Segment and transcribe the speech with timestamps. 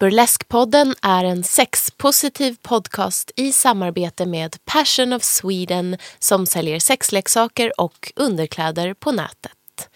[0.00, 8.12] Burleskpodden är en sexpositiv podcast i samarbete med Passion of Sweden som säljer sexleksaker och
[8.16, 9.88] underkläder på nätet.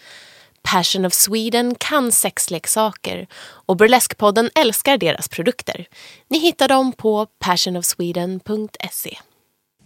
[0.61, 5.87] Passion of Sweden kan sexleksaker och Burleskpodden älskar deras produkter.
[6.29, 9.17] Ni hittar dem på passionofsweden.se.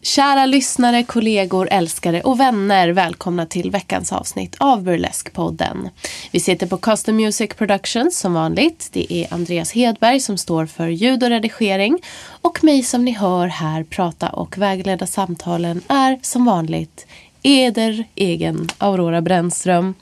[0.03, 2.89] Kära lyssnare, kollegor, älskare och vänner.
[2.89, 5.89] Välkomna till veckans avsnitt av Burlesque-podden.
[6.31, 8.89] Vi sitter på Custom Music Productions som vanligt.
[8.91, 11.97] Det är Andreas Hedberg som står för ljud och redigering.
[12.41, 17.07] Och mig som ni hör här prata och vägleda samtalen är som vanligt
[17.43, 19.93] eder egen Aurora Brännström.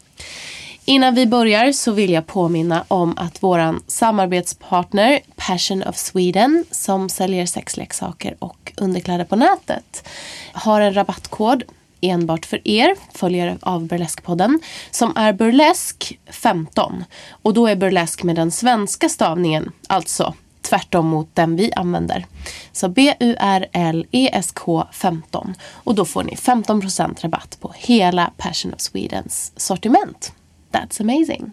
[0.89, 7.09] Innan vi börjar så vill jag påminna om att vår samarbetspartner Passion of Sweden som
[7.09, 10.07] säljer sexleksaker och underkläder på nätet
[10.53, 11.63] har en rabattkod
[12.01, 14.59] enbart för er, följare av Burleskpodden
[14.91, 21.55] som är burlesk15 Och då är burlesk med den svenska stavningen, alltså tvärtom mot den
[21.55, 22.25] vi använder.
[22.71, 25.53] Så B-U-R-L-E-S-K 15.
[25.73, 30.33] Och då får ni 15% rabatt på hela Passion of Swedens sortiment.
[30.71, 31.51] That's amazing.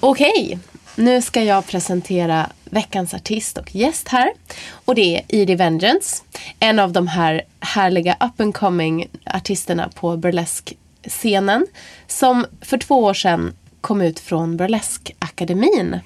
[0.00, 0.58] Okej, okay,
[0.96, 4.32] nu ska jag presentera veckans artist och gäst här.
[4.70, 6.22] Och det är Edie Vengeance.
[6.60, 11.66] En av de här härliga up and coming artisterna på burlesque-scenen.
[12.06, 16.00] Som för två år sedan kom ut från Burlesque-akademin.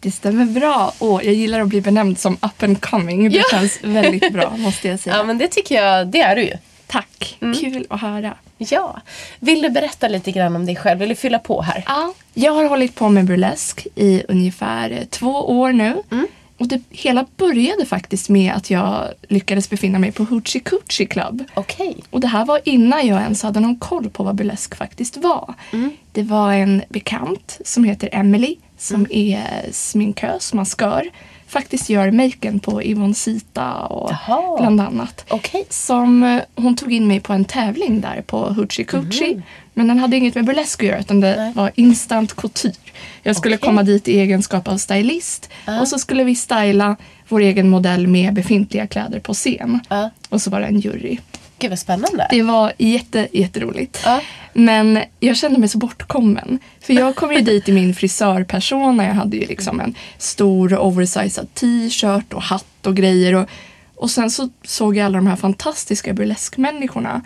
[0.00, 0.94] Det stämmer bra.
[0.98, 3.30] Och jag gillar att bli benämnd som up and coming.
[3.30, 3.44] Det ja.
[3.50, 5.16] känns väldigt bra måste jag säga.
[5.16, 6.54] Ja men det tycker jag, det är du ju.
[6.90, 7.54] Tack, mm.
[7.54, 8.34] kul att höra.
[8.58, 9.00] Ja.
[9.40, 11.00] Vill du berätta lite grann om dig själv?
[11.00, 11.84] Vill du fylla på här?
[11.86, 16.02] Ja, jag har hållit på med burlesk i ungefär två år nu.
[16.10, 16.26] Mm.
[16.58, 21.44] Och det hela började faktiskt med att jag lyckades befinna mig på Hoochie Coochie Club.
[21.54, 21.94] Okay.
[22.10, 25.54] Och det här var innan jag ens hade någon koll på vad burlesk faktiskt var.
[25.72, 25.90] Mm.
[26.12, 29.10] Det var en bekant som heter Emily som mm.
[29.12, 31.10] är sminkös, maskör
[31.50, 34.56] faktiskt gör maken på Yvonne Sita och Jaha.
[34.58, 35.24] bland annat.
[35.30, 35.64] Okay.
[35.68, 39.32] Som, eh, hon tog in mig på en tävling där på Hoochie Coochie.
[39.32, 39.42] Mm.
[39.74, 41.52] Men den hade inget med burlesk att göra utan det Nej.
[41.54, 42.74] var instant couture.
[43.22, 43.68] Jag skulle okay.
[43.68, 45.80] komma dit i egenskap av stylist uh.
[45.80, 46.96] och så skulle vi styla
[47.28, 49.80] vår egen modell med befintliga kläder på scen.
[49.92, 50.06] Uh.
[50.28, 51.18] Och så var det en jury.
[51.60, 52.26] Gud vad spännande.
[52.30, 54.06] Det var jätte, jätteroligt.
[54.06, 54.18] Uh.
[54.52, 56.58] Men jag kände mig så bortkommen.
[56.80, 59.04] För jag kom ju dit i min frisörpersona.
[59.04, 63.34] Jag hade ju liksom en stor oversized t-shirt och hatt och grejer.
[63.34, 63.48] Och,
[63.94, 67.22] och sen så såg jag alla de här fantastiska burleskmänniskorna.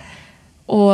[0.67, 0.93] Och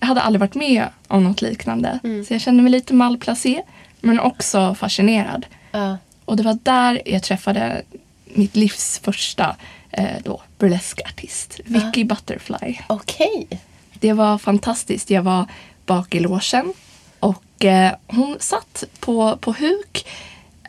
[0.00, 1.98] jag hade aldrig varit med om något liknande.
[2.04, 2.24] Mm.
[2.24, 3.62] Så jag kände mig lite malplacé.
[4.00, 5.46] Men också fascinerad.
[5.74, 5.94] Uh.
[6.24, 7.82] Och det var där jag träffade
[8.24, 9.56] mitt livs första
[9.90, 11.60] eh, då, burleskartist.
[11.64, 12.06] Vicky uh.
[12.06, 12.78] Butterfly.
[12.86, 13.46] Okej.
[13.46, 13.58] Okay.
[14.00, 15.10] Det var fantastiskt.
[15.10, 15.46] Jag var
[15.86, 16.74] bak i logen
[17.20, 20.06] och eh, hon satt på, på huk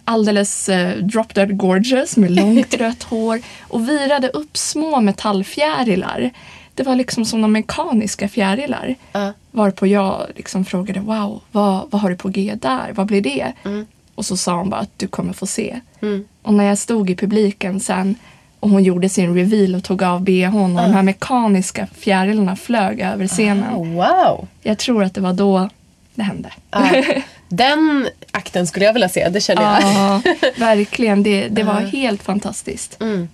[0.09, 6.31] alldeles eh, drop dead gorgeous med långt rött hår och virade upp små metallfjärilar.
[6.74, 8.96] Det var liksom som de mekaniska fjärilar.
[9.16, 9.29] Uh.
[9.52, 12.91] Varpå jag liksom frågade wow, vad, vad har du på G där?
[12.94, 13.53] Vad blir det?
[13.66, 13.85] Mm.
[14.16, 15.79] Och så sa hon bara att du kommer få se.
[16.02, 16.28] Mm.
[16.41, 18.16] Och när jag stod i publiken sen
[18.59, 20.88] och hon gjorde sin reveal och tog av bhn och uh.
[20.88, 23.76] de här mekaniska fjärilarna flög över scenen.
[23.76, 24.47] Oh, wow.
[24.64, 25.70] Jag tror att det var då
[26.16, 26.50] det hände.
[26.76, 27.22] Uh.
[27.47, 29.82] Den akten skulle jag vilja se, det känner jag.
[29.82, 30.22] Ja,
[30.58, 31.23] verkligen.
[31.23, 33.02] Det, det var helt fantastiskt.
[33.02, 33.28] Mm.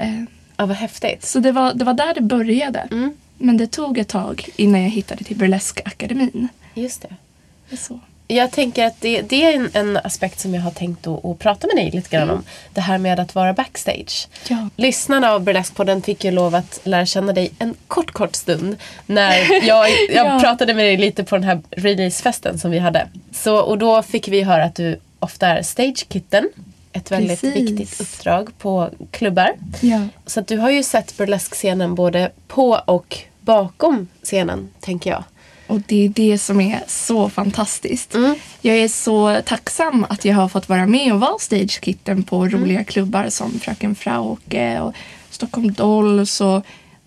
[0.00, 0.24] Uh.
[0.56, 1.24] Ja, vad häftigt.
[1.24, 2.78] Så det var, det var där det började.
[2.90, 3.16] Mm.
[3.38, 6.48] Men det tog ett tag innan jag hittade till Burlesque-akademin.
[6.74, 7.76] Just det.
[7.76, 8.00] Så.
[8.30, 11.38] Jag tänker att det, det är en, en aspekt som jag har tänkt att, att
[11.38, 12.42] prata med dig lite grann om.
[12.74, 14.28] Det här med att vara backstage.
[14.48, 14.68] Ja.
[14.76, 18.76] Lyssnarna av Burlesque-podden fick ju lov att lära känna dig en kort, kort stund.
[19.06, 20.40] När jag, jag Ja.
[20.40, 23.08] pratade med dig lite på den här releasefesten som vi hade.
[23.32, 26.48] Så, och då fick vi höra att du ofta är stagekitten.
[26.92, 27.70] Ett väldigt Precis.
[27.70, 29.50] viktigt uppdrag på klubbar.
[29.80, 30.00] Ja.
[30.26, 35.24] Så att du har ju sett burlesque-scenen både på och bakom scenen, tänker jag.
[35.68, 38.14] Och det är det som är så fantastiskt.
[38.60, 42.84] Jag är så tacksam att jag har fått vara med och vara stagekitten på roliga
[42.84, 44.94] klubbar som Fröken Frauke och
[45.30, 46.64] Stockholm Dolls och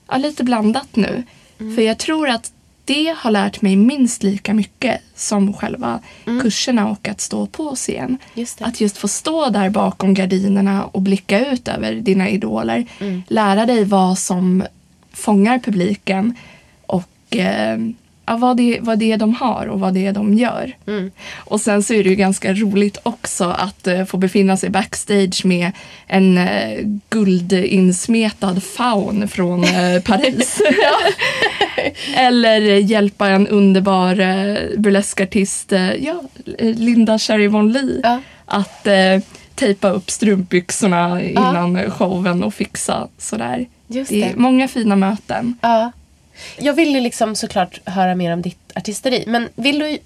[0.07, 1.23] ja, lite blandat nu.
[1.57, 2.51] För jag tror att
[2.85, 5.99] det har lärt mig minst lika mycket som själva
[6.41, 8.17] kurserna och att stå på scen.
[8.33, 8.61] Just.
[8.61, 12.85] Att just få stå där bakom gardinerna och blicka ut över dina idoler.
[13.27, 14.63] Lära dig vad som
[15.13, 16.35] fångar publiken
[16.85, 17.77] och eh,
[18.25, 20.75] ja, vad, det, vad det är de har och vad det är de gör.
[21.35, 25.45] Och sen så är det ju ganska roligt också att eh, få befinna sig backstage
[25.45, 25.71] med
[26.07, 26.79] en eh,
[27.09, 30.61] guldinsmetad faun från eh, Paris.
[32.15, 36.21] Eller hjälpa en underbar eh, burleskartist, ja,
[36.59, 38.87] Linda Cherry Von Lee, att
[39.55, 43.65] tejpa upp strumpbyxorna innan showen och fixa sådär.
[43.87, 44.35] Just det är det.
[44.35, 45.57] många fina möten.
[45.61, 45.91] Ja.
[46.57, 49.23] Jag vill ju liksom såklart höra mer om ditt artisteri.
[49.27, 49.97] Men vill du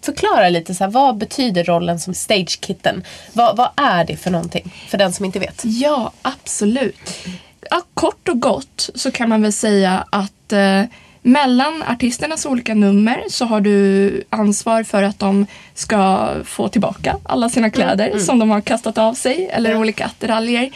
[0.00, 3.04] förklara lite så här, vad betyder rollen som stagekitten?
[3.32, 4.74] Vad, vad är det för någonting?
[4.88, 5.62] För den som inte vet.
[5.64, 7.18] Ja, absolut.
[7.70, 10.82] Ja, kort och gott så kan man väl säga att eh,
[11.22, 17.48] mellan artisternas olika nummer så har du ansvar för att de ska få tillbaka alla
[17.48, 19.78] sina kläder som de har kastat av sig eller Ja.
[19.78, 20.70] olika attiraljer.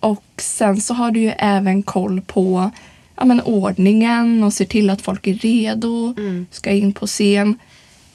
[0.00, 2.70] Och sen så har du ju även koll på
[3.16, 6.14] ja, men ordningen och ser till att folk är redo,
[6.50, 7.58] ska in på scen.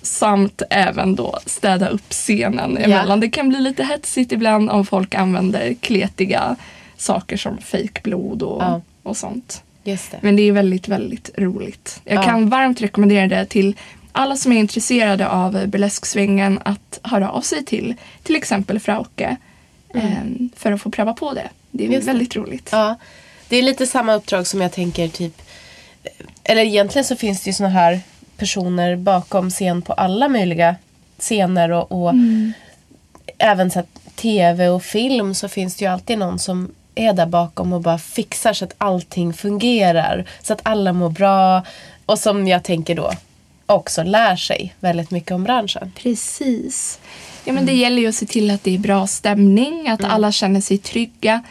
[0.01, 3.19] Samt även då städa upp scenen emellan.
[3.19, 6.56] Det kan bli lite hetsigt ibland om folk använder kletiga
[6.98, 8.81] saker som fejkblod och, Ja.
[9.04, 9.63] och sånt.
[9.84, 10.13] Det.
[10.22, 12.01] Men det är väldigt, väldigt roligt.
[12.06, 12.24] Jag Ja.
[12.24, 13.75] kan varmt rekommendera det till
[14.12, 19.38] alla som är intresserade av burlesksvängen att höra av sig till till exempel Frauke
[19.96, 20.01] eh,
[20.56, 21.50] för att få pröva på det.
[21.72, 21.96] Det är Mm.
[21.96, 22.12] Just det.
[22.13, 22.69] väldigt roligt.
[22.72, 22.96] Ja.
[23.50, 25.42] Det är lite samma uppdrag som jag tänker typ
[26.44, 28.01] Eller egentligen så finns det ju såna här
[28.38, 30.75] personer bakom scen på alla möjliga
[31.19, 32.13] scener och, och
[33.38, 37.25] även så att tv och film så finns det ju alltid någon som är där
[37.25, 40.25] bakom och bara fixar så att allting fungerar.
[40.42, 41.63] Så att alla mår bra.
[42.06, 43.12] Och som jag tänker då
[43.66, 45.92] också lär sig väldigt mycket om branschen.
[45.96, 47.00] Precis.
[47.46, 50.31] Ja, men Det gäller ju att se till att det är bra stämning, att alla
[50.31, 51.44] känner sig trygga.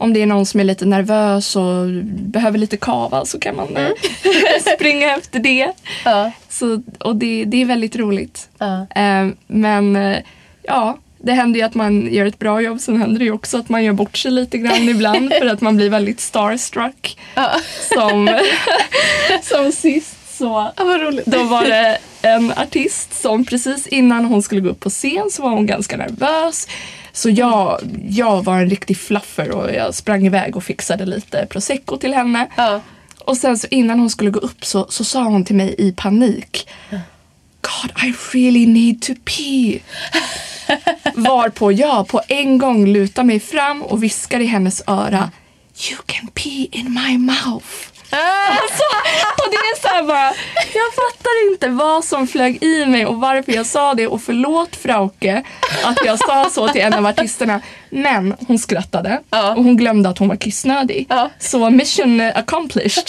[0.00, 3.76] Om det är någon som är lite nervös och behöver lite kava så kan man
[3.76, 3.88] eh,
[4.76, 5.72] springa efter det.
[6.04, 6.32] Ja.
[6.48, 8.48] Så, och det, det är väldigt roligt.
[8.58, 8.86] Ja.
[8.96, 10.18] Eh, men eh,
[10.62, 12.80] ja, det händer ju att man gör ett bra jobb.
[12.80, 15.60] Sen händer det ju också att man gör bort sig lite grann ibland för att
[15.60, 17.18] man blir väldigt starstruck.
[17.34, 17.50] Ja.
[17.94, 18.38] Som,
[19.42, 21.26] som sist så Ja, vad roligt.
[21.26, 25.42] då var det en artist som precis innan hon skulle gå upp på scen så
[25.42, 26.66] var hon ganska nervös.
[27.12, 31.96] Så jag, jag var en riktig fluffer och jag sprang iväg och fixade lite prosecco
[31.96, 32.46] till henne.
[32.56, 32.80] Ja.
[33.18, 35.92] Och sen så innan hon skulle gå upp så, så sa hon till mig i
[35.92, 36.68] panik
[37.60, 39.80] God, I really need to pee.
[41.14, 45.30] Varpå jag på en gång lutar mig fram och viskar i hennes öra
[45.90, 47.89] You can pee in my mouth.
[48.10, 48.82] Alltså,
[49.44, 50.26] och det är så här bara,
[50.74, 54.76] jag fattar inte vad som flög i mig och varför jag sa det och förlåt
[54.76, 55.42] Frauke
[55.84, 57.60] att jag sa så till en av artisterna.
[57.90, 59.54] Men hon skrattade Ja.
[59.54, 61.06] och hon glömde att hon var kissnödig.
[61.08, 61.30] Ja.
[61.38, 63.04] Så mission accomplished.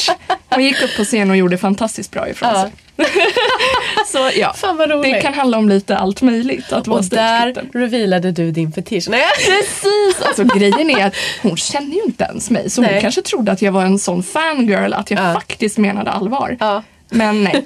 [0.50, 2.62] Hon gick upp på scen och gjorde fantastiskt bra ifrån Ja.
[2.62, 2.72] sig.
[4.08, 4.56] så ja,
[5.04, 9.08] det kan handla om lite allt möjligt att Och där revealade du din fetisch.
[9.10, 9.22] Nej.
[9.46, 10.22] Precis!
[10.26, 12.70] Alltså grejen är att hon kände ju inte ens mig.
[12.70, 12.94] Så Nej.
[12.94, 15.34] hon kanske trodde att jag var en sån fangirl att jag Ja.
[15.34, 16.58] faktiskt menade allvar.
[16.60, 16.84] Ja.
[17.10, 17.66] Men nej.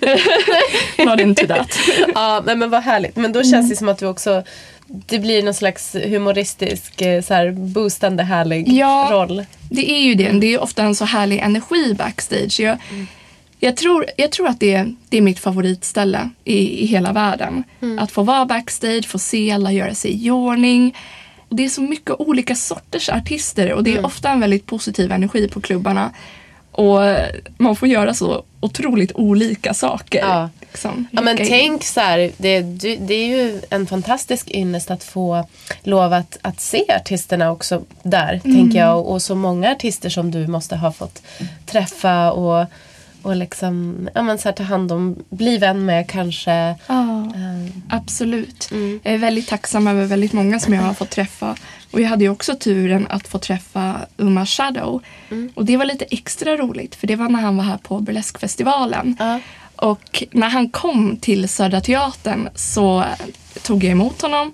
[1.05, 1.79] Not into that.
[2.15, 3.15] Ja, nej, men vad härligt.
[3.15, 4.43] Men då känns det som att du också
[4.87, 9.07] det blir någon slags humoristisk, eh, så här, boostande härlig Ja.
[9.11, 9.45] roll.
[9.69, 10.29] Det är ju det.
[10.31, 12.59] Det är ofta en så härlig energi backstage.
[12.59, 12.77] Jag,
[13.59, 17.63] jag, tror, jag tror att det är, det är mitt favoritställe i, i hela världen.
[17.99, 20.95] Att få vara backstage, få se alla göra sig i ordning.
[21.49, 25.11] Och det är så mycket olika sorters artister och det är ofta en väldigt positiv
[25.11, 26.11] energi på klubbarna.
[26.71, 26.99] Och
[27.57, 30.19] man får göra så otroligt olika saker.
[30.19, 30.49] Ja.
[30.61, 31.07] Liksom.
[31.11, 31.47] Ja, men in.
[31.47, 32.61] tänk så här, det,
[32.95, 35.47] det är ju en fantastisk ynnest att få
[35.83, 38.99] lov att, att se artisterna också där, tänker jag.
[38.99, 41.21] Och, och så många artister som du måste ha fått
[41.65, 42.65] träffa och,
[43.25, 46.75] och liksom, ja, men så här, ta hand om, bli vän med kanske.
[46.87, 48.69] Ja, Eh, absolut.
[49.03, 51.55] Jag är väldigt tacksam över väldigt många som jag har fått träffa.
[51.91, 55.01] Och jag hade ju också turen att få träffa Uma Shadow.
[55.55, 59.15] Och det var lite extra roligt för det var när han var här på Burleskfestivalen.
[59.19, 59.39] Ja.
[59.75, 63.03] Och när han kom till Södra Teatern så
[63.63, 64.53] tog jag emot honom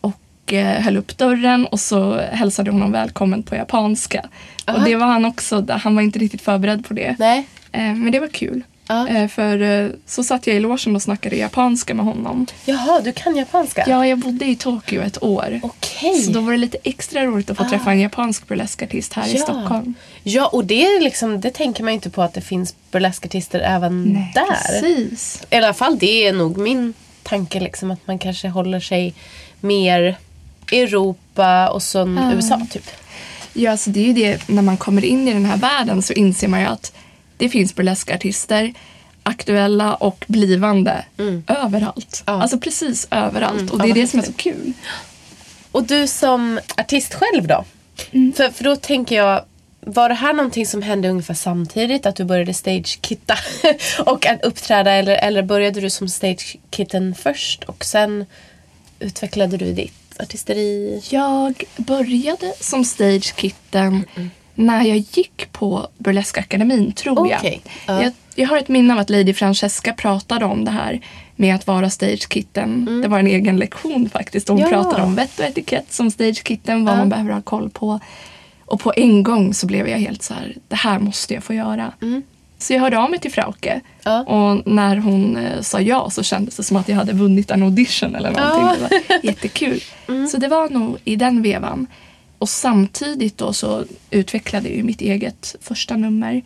[0.00, 4.28] och eh, höll upp dörren och så hälsade honom välkommen på japanska.
[4.66, 4.78] Aha.
[4.78, 7.16] Och det var han också, han var inte riktigt förberedd på det.
[7.18, 7.46] nej.
[7.72, 8.62] Eh, Men det var kul.
[8.88, 9.08] Ja.
[9.08, 12.46] Eh, För eh, så satt jag i logen och snackade japanska med honom.
[12.64, 13.84] Jaha, du kan japanska?
[13.88, 15.60] Ja, jag bodde i Tokyo ett år.
[15.62, 16.14] Okej.
[16.22, 17.68] Så då var det lite extra roligt att få Ah.
[17.68, 19.42] träffa en japansk burleskartist här i Ja.
[19.42, 19.94] Stockholm.
[20.22, 23.60] Ja, och det, är liksom, det tänker man ju inte på att det finns burleskartister
[23.60, 24.80] även Nej, där.
[24.80, 25.42] precis.
[25.50, 29.14] I alla fall det är nog min tanke liksom att man kanske håller sig
[29.60, 30.16] mer
[30.72, 32.32] Europa och så Ja.
[32.34, 32.86] USA typ.
[33.52, 36.12] Ja, alltså det är ju det, när man kommer in i den här världen så
[36.12, 36.92] inser man ju att
[37.40, 38.74] det finns burleskartister,
[39.22, 41.04] aktuella och blivande,
[41.46, 42.22] överallt.
[42.26, 42.42] Ja.
[42.42, 43.60] Alltså precis överallt.
[43.60, 44.72] Mm, och ja, det är vad det som är så kul.
[45.72, 47.64] Och du som artist själv då?
[48.10, 48.32] Mm.
[48.32, 49.44] För, för då tänker jag,
[49.80, 52.06] var det här någonting som hände ungefär samtidigt?
[52.06, 53.34] Att du började stagekitta
[54.06, 54.92] och att uppträda?
[54.92, 58.26] Eller, eller började du som stagekitten först och sen
[58.98, 61.02] utvecklade du ditt artisteri?
[61.10, 64.04] Jag började som stagekitten
[64.60, 67.38] när jag gick på Burleskakademin, tror jag.
[67.38, 68.02] Okej, ja.
[68.02, 68.12] jag.
[68.34, 71.00] Jag har ett minne av att Lady Francesca pratade om det här
[71.36, 73.00] med att vara stagekitten.
[73.02, 74.48] Det var en egen lektion faktiskt.
[74.48, 74.70] Hon Mm.
[74.72, 74.82] Ja.
[74.82, 76.98] pratade om vett och etikett som stagekitten, vad Ja.
[76.98, 78.00] man behöver ha koll på.
[78.66, 81.54] Och på en gång så blev jag helt så här, det här måste jag få
[81.54, 81.92] göra.
[82.58, 83.70] Så jag hörde av mig till Frauke.
[83.70, 83.82] Mm.
[84.02, 84.20] Ja.
[84.22, 87.62] Och när hon eh, sa ja så kändes det som att jag hade vunnit en
[87.62, 88.86] audition eller någonting.
[88.88, 89.80] Det var jättekul.
[90.32, 91.86] Så det var nog i den vevan.
[92.40, 96.42] Och samtidigt då så utvecklade jag ju mitt eget första nummer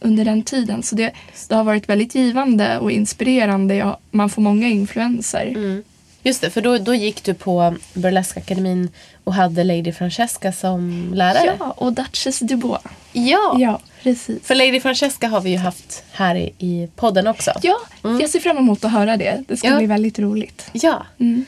[0.00, 0.82] under den tiden.
[0.82, 1.12] Så det,
[1.48, 3.74] det har varit väldigt givande och inspirerande.
[3.74, 5.82] Jag, man får många influenser.
[6.22, 8.88] Just det, för då, då gick du på Burleskakademin
[9.24, 11.56] och hade Lady Francesca som lärare.
[11.58, 12.82] Ja, och Duchess Dubois.
[13.12, 13.56] Ja.
[13.58, 14.42] Ja, precis.
[14.46, 17.52] För Lady Francesca har vi ju haft här i, i podden också.
[17.62, 19.44] Ja, jag ser fram emot att höra det.
[19.48, 19.76] Det ska Ja.
[19.76, 20.68] bli väldigt roligt.
[20.72, 21.06] Ja.
[21.18, 21.44] Mm.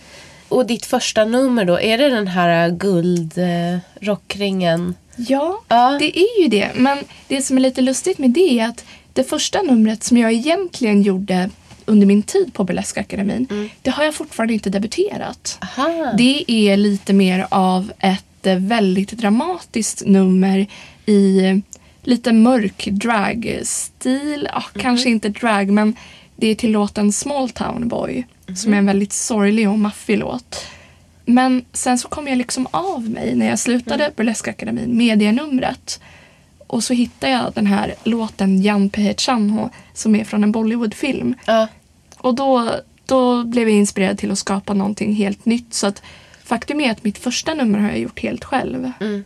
[0.49, 2.71] Och ditt första nummer då, är det den här
[4.01, 4.95] guldrockringen?
[5.17, 5.97] Ja, Ja.
[5.99, 6.71] det är ju det.
[6.75, 6.99] Men
[7.29, 11.03] det som är lite lustigt med det är att det första numret som jag egentligen
[11.03, 11.51] gjorde
[11.87, 15.59] under min tid på Burleskakademin, det har jag fortfarande inte debuterat.
[15.61, 16.13] Aha.
[16.19, 20.67] Det är lite mer av ett eh, väldigt dramatiskt nummer
[21.07, 21.41] i
[22.03, 24.49] lite mörk dragstil.
[24.53, 25.95] Ja, Kanske inte drag, men
[26.37, 28.25] det är till låten Small Town Boy
[28.55, 30.67] som är en väldigt sorglig och maffig låt.
[31.25, 36.01] Men sen så kom jag liksom av mig när jag slutade Burleskakademin med det numret.
[36.67, 41.35] Och så hittade jag den här låten Jan Pehechanho som är från en Bollywoodfilm.
[41.47, 41.69] Ja.
[42.17, 42.71] Och då,
[43.07, 45.75] då blev jag inspirerad till att skapa någonting helt nytt.
[45.75, 46.03] Så att
[46.45, 48.93] faktum är att mitt första nummer har jag gjort helt själv.
[49.01, 49.25] Mm.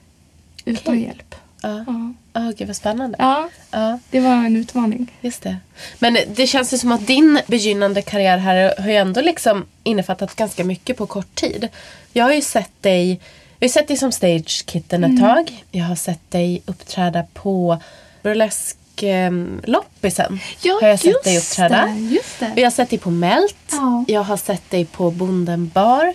[0.64, 1.04] Utan Okej.
[1.04, 1.34] hjälp.
[1.62, 1.84] Ja.
[1.86, 2.12] Ja.
[2.34, 3.16] Oh, gud vad spännande.
[3.18, 5.12] ja, Ja, det var en utmaning.
[5.20, 5.56] just det.
[5.98, 10.34] Men det känns ju som att din begynnande karriär här har ju ändå liksom innefattat
[10.36, 11.68] ganska mycket på kort tid.
[12.12, 13.20] Jag har ju sett dig,
[13.58, 15.16] jag har sett dig som stagekitten Mm.
[15.16, 15.64] ett tag.
[15.70, 17.78] Jag har sett dig uppträda på
[18.22, 20.40] burlesk-loppisen.
[20.80, 21.86] har jag sett dig uppträda.
[21.86, 22.00] det.
[22.00, 22.60] Just Och det.
[22.60, 23.56] Jag har sett dig på Melt.
[23.70, 24.04] Ja.
[24.08, 26.14] Jag har sett dig på Bonden bar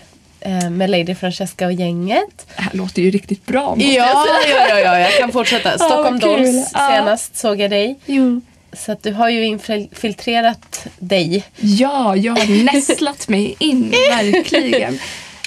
[0.72, 2.48] med Lady Francesca och gänget.
[2.56, 3.70] Det här låter ju riktigt bra.
[3.76, 4.58] måste jag Ja, säga.
[4.70, 5.72] ja, ja, ja, jag kan fortsätta.
[5.78, 6.30] Stockholm kul.
[6.30, 6.90] Dolls Ja.
[6.96, 8.00] senast såg jag dig.
[8.06, 8.42] Jo.
[8.74, 11.44] Så att du har ju infiltrerat dig.
[11.60, 14.94] Ja, jag har nästlat mig in, verkligen.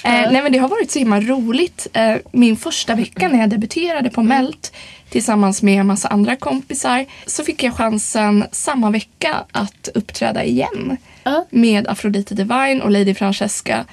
[0.03, 1.87] Eh, nej men det har varit så himla roligt.
[1.93, 4.73] Eh, min första vecka när jag debuterade på Melt
[5.09, 10.97] tillsammans med en massa andra kompisar så fick jag chansen samma vecka att uppträda igen
[11.23, 11.45] Ja.
[11.49, 13.85] med Aphrodite Divine och Lady Francesca.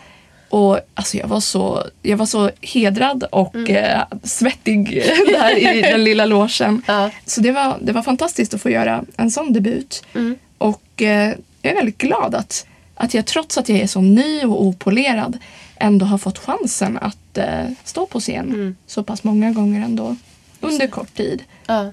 [0.48, 6.04] Och alltså jag var så, jag var så hedrad och eh, svettig där i den
[6.04, 6.82] lilla logen.
[6.86, 7.10] Ja.
[7.26, 10.04] Så det var, det var fantastiskt att få göra en sån debut.
[10.14, 10.36] Mm.
[10.58, 14.44] Och eh, jag är väldigt glad att, att jag trots att jag är så ny
[14.44, 15.38] och opolerad
[15.76, 18.76] ändå har fått chansen att eh, stå på scen Mm.
[18.86, 20.16] så pass många gånger ändå.
[20.60, 21.42] Under kort tid.
[21.66, 21.92] Ja.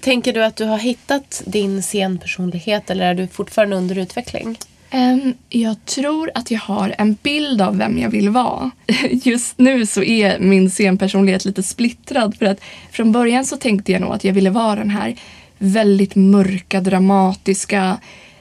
[0.00, 4.58] Tänker du att du har hittat din scenpersonlighet eller är du fortfarande under utveckling?
[4.90, 8.70] Ehm, jag tror att jag har en bild av vem jag vill vara.
[9.10, 14.00] Just nu så är min scenpersonlighet lite splittrad för att från början så tänkte jag
[14.00, 15.16] nog att jag ville vara den här
[15.58, 17.98] väldigt mörka, dramatiska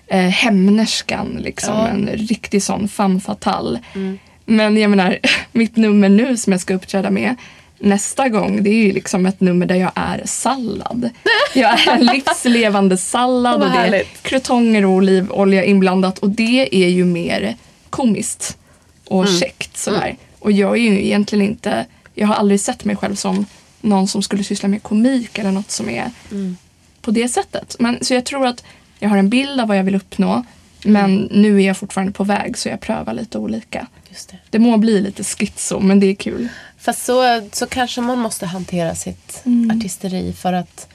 [0.08, 1.38] eh, hämnerskan.
[1.40, 1.76] Liksom.
[1.76, 1.88] Ja.
[1.88, 3.80] En riktig sån femme fatale.
[4.46, 5.20] Men jag menar,
[5.52, 7.36] mitt nummer nu som jag ska uppträda med
[7.80, 11.10] nästa gång det är ju liksom ett nummer där jag är sallad.
[11.56, 16.88] Jag är en livslevande sallad och det är krutonger och olivolja inblandat och det är
[16.90, 17.56] ju mer
[17.90, 18.58] komiskt
[19.06, 19.40] och Mm.
[19.40, 20.18] käckt sådär.
[20.40, 23.46] Och jag är ju egentligen inte, jag har aldrig sett mig själv som
[23.82, 26.58] någon som skulle syssla med komik eller något som är Mm.
[27.02, 27.76] på det sättet.
[27.80, 28.64] Men, så jag tror att
[29.00, 30.44] jag har en bild av vad jag vill uppnå
[30.84, 33.88] men nu är jag fortfarande på väg så jag prövar lite olika.
[34.10, 34.38] Just det.
[34.50, 36.48] Det må bli lite schizo men det är kul.
[36.90, 39.44] Fast så, så kanske man måste hantera sitt
[39.76, 40.88] artisteri för att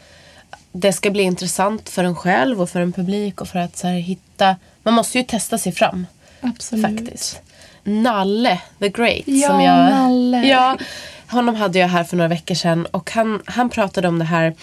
[0.72, 3.86] det ska bli intressant för en själv och för en publik och för att så
[3.86, 4.56] här hitta...
[4.82, 6.06] Man måste ju testa sig fram
[6.40, 6.84] Absolut.
[6.86, 7.40] faktiskt.
[7.84, 9.22] Nalle the Great.
[9.26, 10.46] Ja, som jag, Nalle.
[10.46, 10.78] Ja,
[11.26, 14.54] honom hade jag här för några veckor sedan och han, han pratade om det här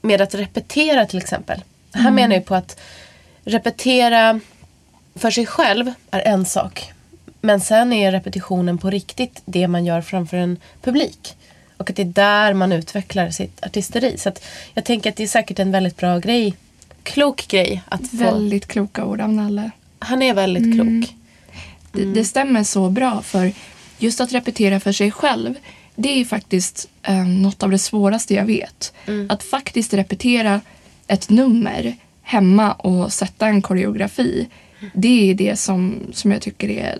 [0.00, 1.62] med att repetera till exempel.
[1.92, 2.14] Han Mm.
[2.14, 2.80] menar ju på att
[3.44, 4.40] repetera
[5.14, 6.93] för sig själv är en sak.
[7.44, 11.36] Men sen är repetitionen på riktigt det man gör framför en publik.
[11.76, 14.18] Och att det är där man utvecklar sitt artisteri.
[14.18, 14.32] Så
[14.74, 16.54] jag tänker att det är säkert en väldigt bra grej.
[17.02, 18.16] Klok grej att få.
[18.16, 19.70] Väldigt kloka ord av Nalle.
[19.98, 21.02] Han är väldigt Mm.
[21.02, 21.14] klok.
[21.92, 23.52] Det, det stämmer så bra för
[23.98, 25.54] just att repetera för sig själv
[25.94, 28.92] det är faktiskt eh, något av det svåraste jag vet.
[29.28, 30.60] Att faktiskt repetera
[31.06, 34.48] ett nummer hemma och sätta en koreografi
[34.94, 36.98] det är det som, som jag tycker är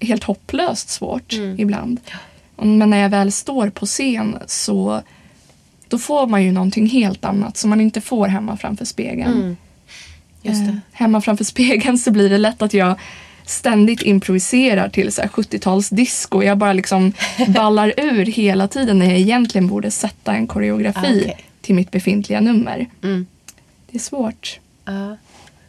[0.00, 2.00] helt hopplöst svårt ibland.
[2.56, 5.02] Men när jag väl står på scen så
[5.88, 9.32] då får man ju någonting helt annat som man inte får hemma framför spegeln.
[9.32, 9.56] Mm.
[10.42, 12.98] Just Eh, hemma framför spegeln så blir det lätt att jag
[13.44, 16.44] ständigt improviserar till så här 70-talsdisco.
[16.44, 17.12] Jag bara liksom
[17.48, 21.44] ballar ur hela tiden när jag egentligen borde sätta en koreografi Ah, okej.
[21.60, 22.86] till mitt befintliga nummer.
[23.02, 23.26] Mm.
[23.90, 24.60] Det är svårt.
[24.84, 25.16] Ja.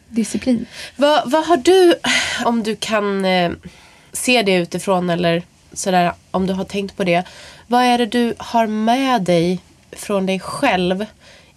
[0.08, 0.66] Disciplin.
[0.96, 1.94] Vad, vad har du,
[2.44, 3.50] om du kan eh,
[4.18, 7.24] se det utifrån eller sådär, om du har tänkt på det.
[7.66, 9.60] Vad är det du har med dig
[9.92, 11.06] från dig själv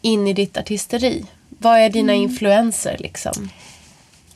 [0.02, 1.26] in i ditt artisteri?
[1.50, 3.50] Vad är dina influenser liksom?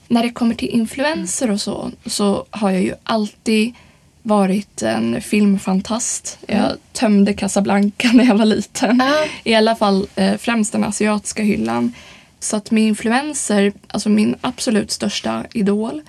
[0.08, 3.74] När det kommer till influenser och så, så har jag ju alltid
[4.22, 6.38] varit en filmfantast.
[6.48, 9.01] Jag tömde Casablanca när jag var liten.
[9.01, 9.25] Ah.
[9.44, 11.94] I alla fall eh, främst den asiatiska hyllan.
[12.39, 16.01] Så att med influenser, alltså min absolut största idol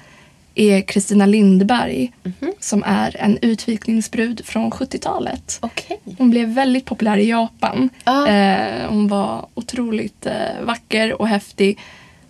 [0.57, 2.13] är Kristina Lindberg
[2.61, 5.59] som är en utvikningsbrud från 70-talet.
[5.63, 6.01] Okej.
[6.19, 7.89] Hon blev väldigt populär i Japan.
[8.05, 8.27] Ah.
[8.27, 11.79] Eh, hon var otroligt eh, vacker och häftig.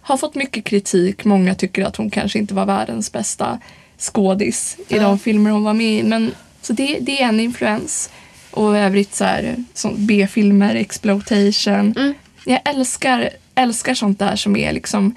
[0.00, 1.24] Har fått mycket kritik.
[1.24, 3.58] Många tycker att hon kanske inte var världens bästa
[3.98, 5.02] skådis i Ah.
[5.02, 6.02] de filmer hon var med i.
[6.02, 8.10] Men, så det, det är en influens.
[8.50, 9.54] Och i övrigt så här,
[9.96, 11.94] B-filmer, exploitation.
[11.96, 12.14] Mm.
[12.46, 15.14] Jag älskar, älskar sånt där som är liksom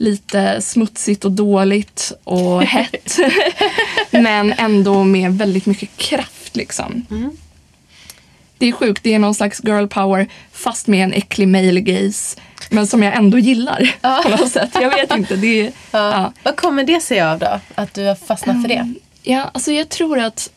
[0.00, 3.16] lite smutsigt och dåligt och hett.
[4.10, 7.06] men ändå med väldigt mycket kraft liksom.
[7.10, 7.30] Mm.
[8.58, 12.40] Det är sjukt, det är någon slags girl power fast med en äcklig male gaze.
[12.70, 14.70] Men som jag ändå gillar på något sätt.
[14.74, 15.36] Jag vet inte.
[15.36, 15.72] Det är, Ja.
[16.12, 16.32] ja.
[16.42, 17.60] Vad kommer det sig av då?
[17.74, 18.94] Att du har fastnat för det?
[19.22, 20.50] Ja, alltså jag tror att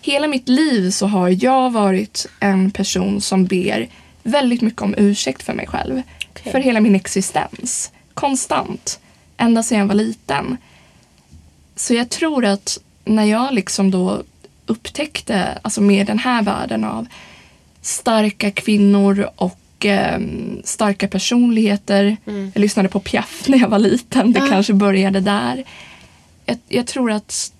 [0.00, 3.88] hela mitt liv så har jag varit en person som ber
[4.22, 6.02] väldigt mycket om ursäkt för mig själv.
[6.30, 6.52] Okej.
[6.52, 7.92] För hela min existens.
[8.14, 9.00] Konstant.
[9.36, 10.56] Ända sedan jag var liten.
[11.76, 14.22] Så jag tror att när jag liksom då
[14.66, 17.06] upptäckte, alltså med den här världen av
[17.80, 22.16] starka kvinnor och ehm, starka personligheter.
[22.24, 24.32] Jag lyssnade på Piaf när jag var liten.
[24.32, 24.48] Det Ah.
[24.48, 25.64] kanske började där.
[26.46, 27.52] Jag, jag tror att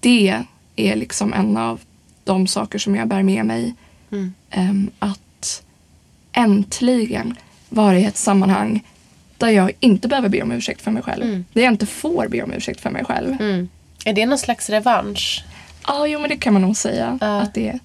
[0.00, 0.42] det
[0.76, 1.80] är liksom en av
[2.24, 3.74] de saker som jag bär med mig.
[4.12, 4.34] Mm.
[4.50, 5.62] Ehm, att
[6.32, 7.36] äntligen
[7.68, 8.84] vara i ett sammanhang
[9.38, 11.22] där jag inte behöver be om ursäkt för mig själv.
[11.22, 11.44] Mm.
[11.52, 13.36] Där jag inte får be om ursäkt för mig själv.
[13.40, 13.68] Mm.
[14.04, 15.44] Är det någon slags revansch?
[15.86, 17.40] Ja, jo men det kan man nog säga Ja.
[17.40, 17.78] att det är.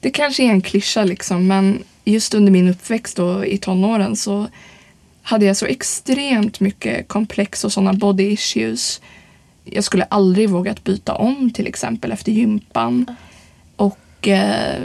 [0.00, 4.46] Det kanske är en klyscha liksom men just under min uppväxt då, i tonåren så
[5.22, 9.00] hade jag så extremt mycket komplex och sådana body issues.
[9.64, 13.06] Jag skulle aldrig vågat byta om till exempel efter gympan.
[13.76, 14.82] Och eh,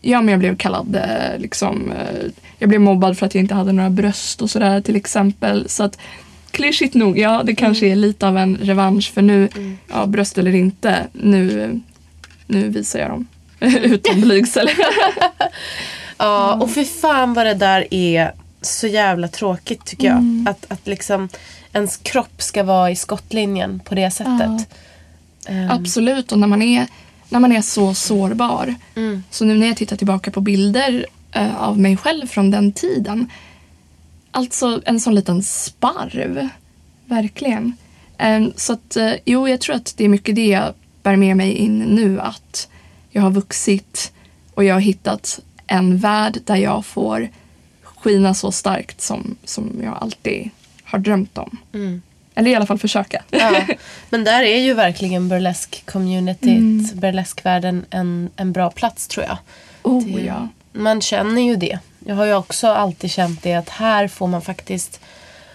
[0.00, 3.54] ja, men jag blev kallad eh, liksom, eh, jag blev mobbad för att jag inte
[3.54, 5.68] hade några bröst och sådär till exempel.
[5.68, 5.98] Så att
[6.50, 9.48] klyschigt nog, ja det kanske är lite av en revansch för nu,
[9.88, 11.80] ja bröst eller inte, nu,
[12.46, 13.26] nu visar jag dem.
[13.82, 14.68] Utan blygsel.
[16.16, 20.16] Ja, och för fan vad det där är så jävla tråkigt tycker jag.
[20.16, 20.46] Mm.
[20.50, 21.28] Att, att liksom
[21.72, 24.68] ens kropp ska vara i skottlinjen på det sättet.
[25.46, 26.86] Ehm, Absolut, och när man är,
[27.28, 28.74] när man är så sårbar.
[28.94, 29.22] Mm.
[29.30, 33.30] Så nu när jag tittar tillbaka på bilder av mig själv från den tiden.
[34.30, 36.48] Alltså en sån liten sparv.
[37.06, 37.76] Verkligen.
[38.18, 41.36] Em, så att, eh, jo, jag tror att det är mycket det jag bär med
[41.36, 42.20] mig in nu.
[42.20, 42.68] Att
[43.10, 44.12] jag har vuxit
[44.54, 47.28] Och jag har hittat en värld där jag får
[47.84, 50.50] skina så starkt som, som jag alltid
[50.84, 51.56] har drömt om.
[51.74, 52.02] Mm.
[52.34, 53.22] Eller i alla fall försöka.
[53.30, 53.66] Ja.
[54.10, 59.38] Men där är ju verkligen burlesk-communityt, burleskvärlden en, en bra plats tror jag.
[59.82, 60.48] Oh, Det- ja.
[60.74, 61.78] Man känner ju det.
[62.06, 65.00] Jag har ju också alltid känt det att här får man faktiskt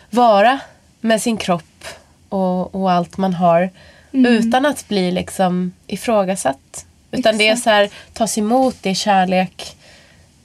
[0.10, 0.60] vara
[1.02, 1.86] med sin kropp
[2.30, 3.70] och, och allt man har
[4.12, 6.86] utan att bli liksom ifrågasatt.
[7.12, 7.64] Utan det är Exakt.
[7.64, 9.78] så här, tas emot, det är kärlek.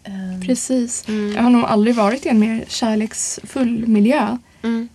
[0.04, 1.04] Ehm, Precis.
[1.37, 4.37] Jag har nog aldrig varit i en mer kärleksfull miljö.
[4.62, 4.88] Mm.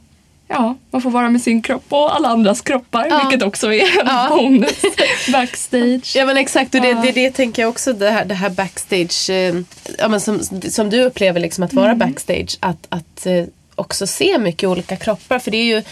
[0.51, 3.19] Ja, man får vara med sin kropp och alla andras kroppar, Ja.
[3.29, 4.27] vilket också är en Ja.
[4.29, 4.81] bonus
[5.33, 6.15] backstage.
[6.15, 7.01] Ja men exakt och det, Ja.
[7.05, 9.55] det, det tänker jag också det här, det här backstage eh,
[9.97, 13.43] ja, men som, som du upplever liksom att vara backstage att, att eh,
[13.75, 15.83] också se mycket olika kroppar för det är ju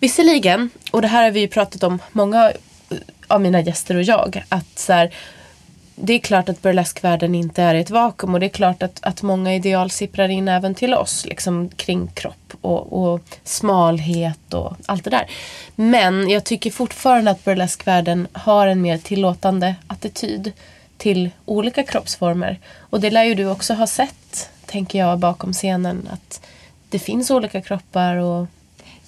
[0.00, 2.52] visserligen och det här har vi ju pratat om många
[3.28, 5.10] av mina gäster och jag att så här,
[5.96, 8.98] det är klart att burleskvärlden inte är i ett vakuum och det är klart att,
[9.02, 14.76] att många ideal sipprar in även till oss liksom kring kropp och, och smalhet och
[14.86, 15.26] allt det där.
[15.74, 20.52] Men jag tycker fortfarande att burleskvärlden har en mer tillåtande attityd
[20.96, 22.58] till olika kroppsformer.
[22.78, 26.08] Och det lär ju du också ha sett, tänker jag, bakom scenen.
[26.12, 26.46] Att
[26.88, 28.46] det finns olika kroppar och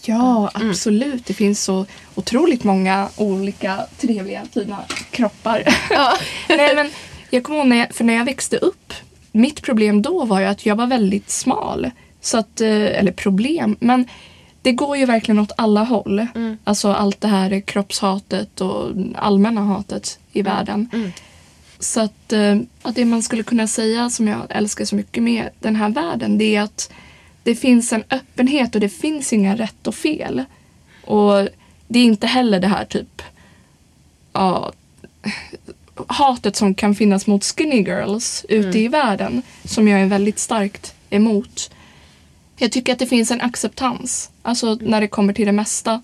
[0.02, 1.26] Ja, absolut.
[1.26, 4.78] Det finns så otroligt många olika trevliga, fina
[5.10, 5.62] kroppar.
[6.48, 6.90] Nej, men
[7.30, 8.92] jag kommer ihåg när jag, för när jag växte upp.
[9.32, 11.90] Mitt problem då var ju att jag var väldigt smal.
[12.20, 14.04] Så att, eh, eller problem, men
[14.62, 16.26] det går ju verkligen åt alla håll.
[16.64, 20.88] Alltså allt det här kroppshatet och allmänna hatet i världen.
[21.78, 25.48] Så att, eh, att det man skulle kunna säga som jag älskar så mycket med
[25.60, 26.90] den här världen det är att
[27.48, 30.44] det finns en öppenhet och det finns inga rätt och fel.
[31.04, 31.48] Och
[31.88, 33.22] det är inte heller det här typ
[34.32, 34.72] ja,
[36.06, 40.94] hatet som kan finnas mot skinny girls ute i världen som jag är väldigt starkt
[41.10, 41.70] emot.
[42.56, 46.02] Jag tycker att det finns en acceptans, alltså när det kommer till det mesta.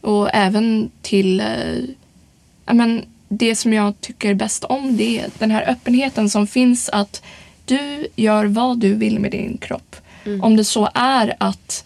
[0.00, 5.70] Och även till eh, men det som jag tycker bäst om det är den här
[5.70, 7.22] öppenheten som finns att
[7.64, 9.96] du gör vad du vill med din kropp.
[10.42, 11.84] Om det så är att,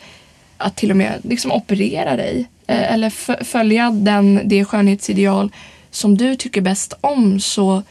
[0.56, 5.52] att till och med liksom operera dig eh, eller f- följa den, det skönhetsideal
[5.90, 7.82] som du tycker bäst om så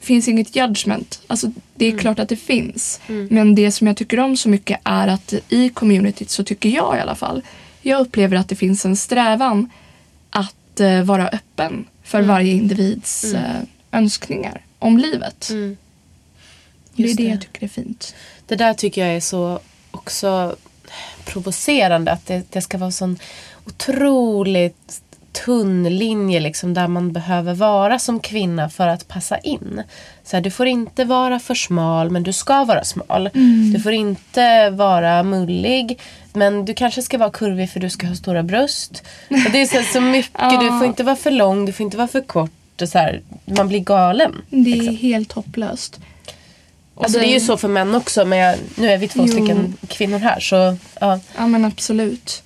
[0.00, 1.20] finns inget judgment.
[1.26, 3.00] Alltså, det är klart att det finns.
[3.30, 6.96] Men det som jag tycker om så mycket är att i communityt så tycker jag
[6.96, 7.42] i alla fall.
[7.82, 9.70] Jag upplever att det finns en strävan
[10.30, 13.40] att eh, vara öppen för varje individs eh,
[13.92, 15.48] önskningar om livet.
[15.48, 15.76] det är Mm.
[16.94, 17.22] Det det.
[17.22, 18.14] jag tycker är fint.
[18.46, 19.60] Det där tycker jag är så
[19.98, 20.56] också
[21.24, 23.18] provocerande att det, det ska vara sån
[23.66, 25.02] otroligt
[25.44, 29.82] tunn linje liksom där man behöver vara som kvinna för att passa in.
[30.24, 33.30] Så här, du får inte vara för smal men du ska vara smal.
[33.72, 36.00] Du får inte vara mullig
[36.32, 39.02] men du kanske ska vara kurvig för du ska ha stora bröst.
[39.28, 41.96] Och det är så, så mycket, du får inte vara för lång, du får inte
[41.96, 42.82] vara för kort.
[42.82, 44.34] Och så här, man blir galen.
[44.50, 44.96] Det är liksom.
[44.96, 46.00] helt hopplöst.
[46.98, 49.20] Och Alltså det är ju så för män också men jag, nu är vi två
[49.26, 49.32] Jo.
[49.32, 51.20] stycken kvinnor här så ja.
[51.36, 52.42] Ja men absolut.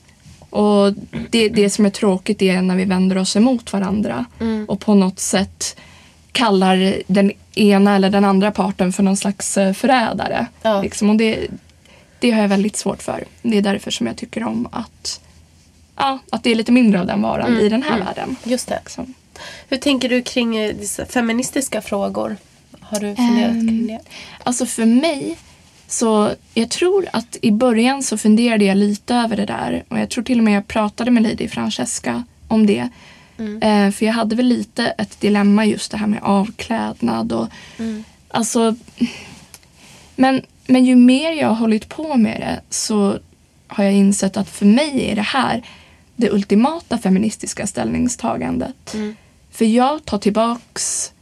[0.51, 0.93] Och
[1.31, 4.65] det, det som är tråkigt är när vi vänder oss emot varandra Mm.
[4.69, 5.77] och på något sätt
[6.33, 10.47] kallar den ena eller den andra parten för någon slags eh, förrädare.
[10.63, 10.83] Ja.
[10.83, 11.11] Liksom.
[11.11, 11.47] Och det,
[12.19, 13.25] det har jag väldigt svårt för.
[13.43, 15.21] Det är därför som jag tycker om att,
[15.97, 18.37] ja, att det är lite mindre av den varan Mm, i den här världen.
[18.45, 18.79] Just det.
[18.85, 19.15] Liksom.
[19.69, 20.75] Hur tänker du kring eh,
[21.09, 22.37] feministiska frågor?
[22.93, 24.01] Har du funderat Ehm, kring det?
[24.43, 25.37] Alltså för mig
[25.89, 30.11] så jag tror att i början så funderade jag lite över det där och jag
[30.11, 32.89] tror till och med jag pratade med Lady Francesca om det.
[33.63, 37.49] Eh, för jag hade väl lite ett dilemma just det här med avklädnad och
[38.29, 38.75] alltså
[40.17, 43.19] men, men ju mer jag har hållit på med det så
[43.67, 45.63] har jag insett att för mig är det här
[46.17, 48.95] det ultimata feministiska ställningstagandet.
[49.51, 51.13] För jag tar tillbaks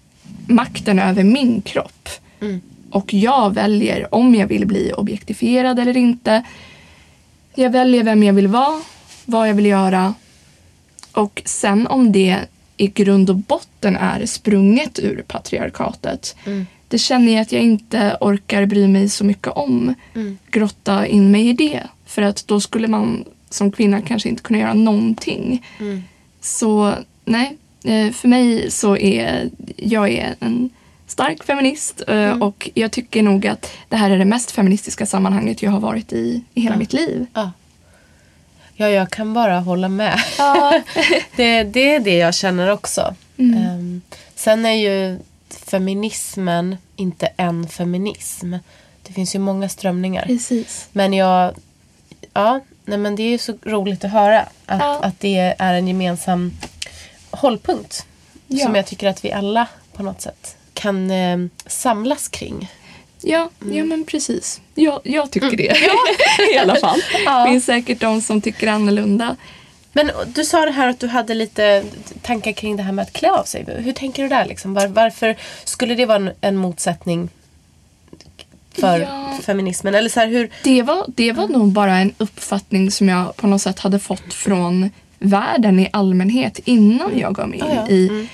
[0.46, 2.08] makten över min kropp.
[2.90, 6.42] Och jag väljer om jag vill bli objektifierad eller inte.
[7.54, 8.80] Jag väljer vem jag vill vara,
[9.24, 10.14] vad jag vill göra.
[11.12, 12.38] Och sen om det
[12.76, 16.36] i grund och botten är sprunget ur patriarkatet.
[16.88, 19.94] Det känner jag att jag inte orkar bry mig så mycket om.
[20.50, 21.82] Grotta in mig i det.
[22.06, 25.66] För att då skulle man som kvinna kanske inte kunna göra någonting.
[26.40, 27.56] Så nej,
[28.14, 30.70] för mig så är jag är en
[31.06, 35.62] stark feminist eh, och jag tycker nog att det här är det mest feministiska sammanhanget
[35.62, 37.26] jag har varit i i hela mitt liv.
[37.34, 37.52] Ja.
[38.74, 40.20] ja, jag kan bara hålla med.
[40.38, 40.80] Ja.
[41.36, 43.14] det, det är det jag känner också.
[43.36, 43.56] Mm.
[43.62, 44.00] Ehm,
[44.34, 45.18] sen är ju
[45.66, 48.54] feminismen inte en feminism.
[49.02, 50.26] Det finns ju många strömningar.
[50.26, 50.88] Precis.
[50.92, 51.54] Men jag,
[52.32, 54.98] ja, nej men det är ju så roligt att höra att, Ja.
[55.02, 56.52] att det är en gemensam
[57.30, 58.06] hållpunkt.
[58.46, 58.64] Ja.
[58.66, 62.70] Som jag tycker att vi alla på något sätt kan eh, samlas kring.
[63.22, 63.76] Ja, Mm.
[63.76, 64.60] ja men precis.
[64.74, 65.76] Jag, jag tycker det
[66.54, 67.00] i alla fall.
[67.24, 67.44] Ja.
[67.44, 69.36] Det finns säkert de som tycker annorlunda.
[69.92, 71.84] Men du sa det här att du hade lite
[72.22, 73.64] tankar kring det här med att klä av sig.
[73.78, 74.44] Hur tänker du där?
[74.46, 74.74] Liksom?
[74.74, 77.28] Var, varför skulle det vara en, en motsättning
[78.72, 79.38] för Ja.
[79.42, 79.94] feminismen?
[79.94, 80.50] Eller så här, hur...
[80.64, 84.34] Det var, det var nog bara en uppfattning som jag på något sätt hade fått
[84.34, 87.88] från världen i allmänhet innan jag gav mig in Ja, ja.
[87.88, 88.28] i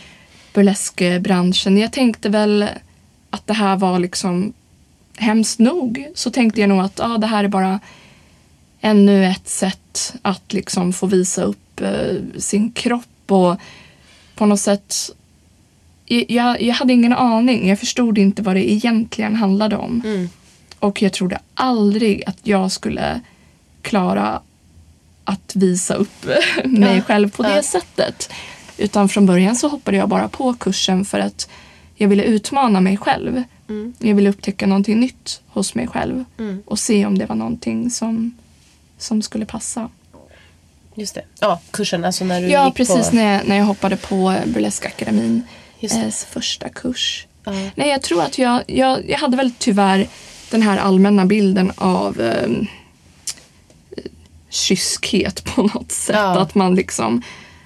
[0.55, 1.79] burleskbranschen.
[1.79, 2.69] Jag tänkte väl
[3.31, 4.53] att det här var liksom
[5.17, 6.07] hemskt nog.
[6.15, 7.81] Så tänkte jag nog att ah, det här är bara
[8.81, 13.57] ännu ett sätt att liksom få visa upp eh, sin kropp och
[14.35, 15.11] på något sätt
[16.07, 17.69] jag, jag hade ingen aning.
[17.69, 20.03] Jag förstod inte vad det egentligen handlade om.
[20.05, 20.29] Mm.
[20.79, 23.21] Och jag trodde aldrig att jag skulle
[23.83, 24.41] klara
[25.27, 26.25] att visa upp
[26.65, 27.63] mig Ja, själv på det ja.
[27.63, 28.31] sättet.
[28.79, 31.49] Utan från början så hoppade jag bara på kursen för att
[31.95, 33.43] jag ville utmana mig själv.
[33.69, 33.95] Mm.
[33.99, 36.63] Jag ville upptäcka någonting nytt hos mig själv Mm.
[36.67, 38.35] och se om det var någonting som,
[38.99, 39.89] som skulle passa.
[40.95, 41.23] Just det.
[41.41, 42.05] Ja, kursen.
[42.05, 43.17] Alltså när du Ja, gick precis på...
[43.17, 45.43] när jag, när jag hoppade på Burleskakademin.
[45.81, 46.01] Just det.
[46.07, 47.27] Eh, första kurs.
[47.45, 47.53] Ja.
[47.75, 50.09] Nej, jag tror att jag, jag, jag hade väl tyvärr
[50.51, 52.49] den här allmänna bilden av eh,
[54.51, 56.17] kyskhet på något sätt.
[56.17, 56.39] Ja.
[56.41, 57.23] Att man liksom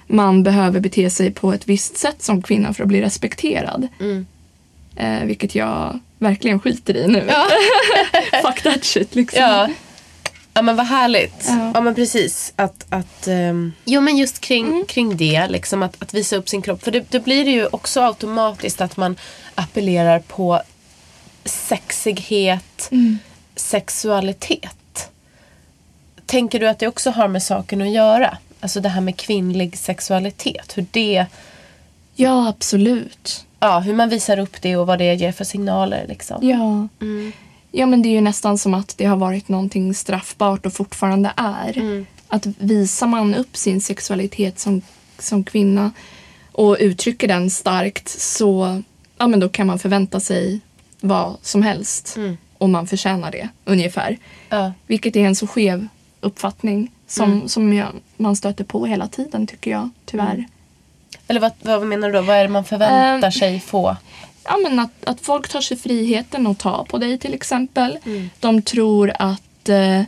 [0.07, 3.87] man behöver bete sig på ett visst sätt som kvinna för att bli respekterad.
[3.99, 4.25] Mm.
[4.95, 7.29] Eh, vilket jag verkligen skiter i nu.
[7.29, 7.47] Ja.
[8.41, 9.41] Fuck that shit liksom.
[9.41, 9.69] Ja.
[10.53, 11.45] ja men vad härligt.
[11.47, 11.81] Ja, Ja.
[11.81, 12.53] men precis.
[12.55, 14.85] Att, att, ehm, jo men just kring, Mm.
[14.85, 15.47] kring det.
[15.47, 16.83] Liksom att, att visa upp sin kropp.
[16.83, 19.15] För det, då blir det ju också automatiskt att man
[19.55, 20.61] appellerar på
[21.45, 23.17] sexighet, Mm.
[23.55, 24.75] sexualitet.
[26.31, 28.37] Tänker du att det också har med saken att göra?
[28.59, 30.77] Alltså det här med kvinnlig sexualitet.
[30.77, 31.25] Hur det,
[32.15, 33.45] ja, absolut.
[33.59, 36.49] ja hur man visar upp det och vad det ger för signaler liksom.
[36.49, 36.87] Ja.
[37.05, 37.31] Mm.
[37.71, 41.33] ja, men det är ju nästan som att det har varit någonting straffbart och fortfarande
[41.35, 41.77] är.
[41.77, 42.05] Mm.
[42.27, 44.81] Att visar man upp sin sexualitet som,
[45.19, 45.91] som kvinna
[46.51, 48.81] och uttrycker den starkt så
[49.17, 50.59] ja, men då kan man förvänta sig
[51.01, 52.13] vad som helst.
[52.17, 52.37] Mm.
[52.57, 54.17] Och man förtjänar det, ungefär.
[54.49, 54.73] Ja.
[54.87, 55.87] Vilket är en så skev
[56.21, 57.47] uppfattning som, Mm.
[57.47, 59.89] som jag, man stöter på hela tiden, tycker jag.
[60.05, 60.45] Tyvärr.
[61.27, 62.21] Eller vad, vad menar du då?
[62.21, 63.95] Vad är det man förväntar Ehm, sig få?
[64.43, 67.97] Ja, men att, att folk tar sig friheten att ta på dig till exempel.
[68.05, 68.29] Mm.
[68.39, 70.01] De tror att eh,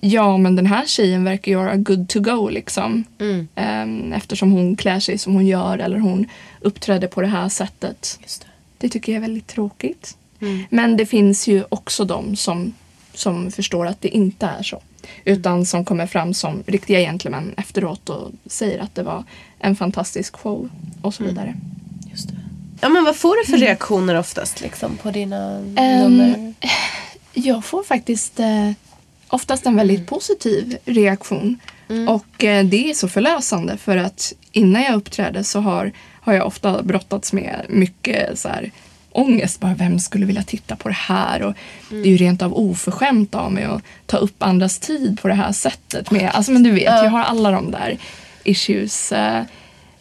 [0.00, 3.04] ja, men den här tjejen verkar vara good to go liksom.
[3.20, 3.48] Mm.
[3.54, 6.26] Ehm, eftersom hon klär sig som hon gör eller hon
[6.60, 8.18] uppträder på det här sättet.
[8.22, 8.44] Det.
[8.78, 10.16] Det tycker jag är väldigt tråkigt.
[10.40, 10.64] Mm.
[10.70, 12.72] Men det finns ju också de som,
[13.14, 14.82] som förstår att det inte är så.
[15.24, 19.24] Utan som kommer fram som riktiga gentlemän efteråt och säger att det var
[19.58, 20.68] en fantastisk show
[21.02, 21.34] och så Mm.
[21.34, 21.54] vidare.
[22.10, 22.34] Just det.
[22.80, 26.54] Ja, men vad får du för reaktioner oftast liksom, på dina Ehm, nummer?
[27.34, 28.70] Jag får faktiskt eh,
[29.28, 31.58] oftast en väldigt positiv reaktion.
[31.88, 32.08] Mm.
[32.08, 36.46] Och eh, det är så förlösande för att innan jag uppträder så har, har jag
[36.46, 38.70] ofta brottats med mycket så här,
[39.14, 39.60] ångest.
[39.60, 41.42] Bara, vem skulle vilja titta på det här?
[41.42, 41.54] Och
[41.90, 45.34] Det är ju rent av oförskämt av mig att ta upp andras tid på det
[45.34, 46.10] här sättet.
[46.10, 47.04] Med, alltså, men du vet, Ja.
[47.04, 47.98] jag har alla de där
[48.44, 49.12] issues.
[49.12, 49.42] eh,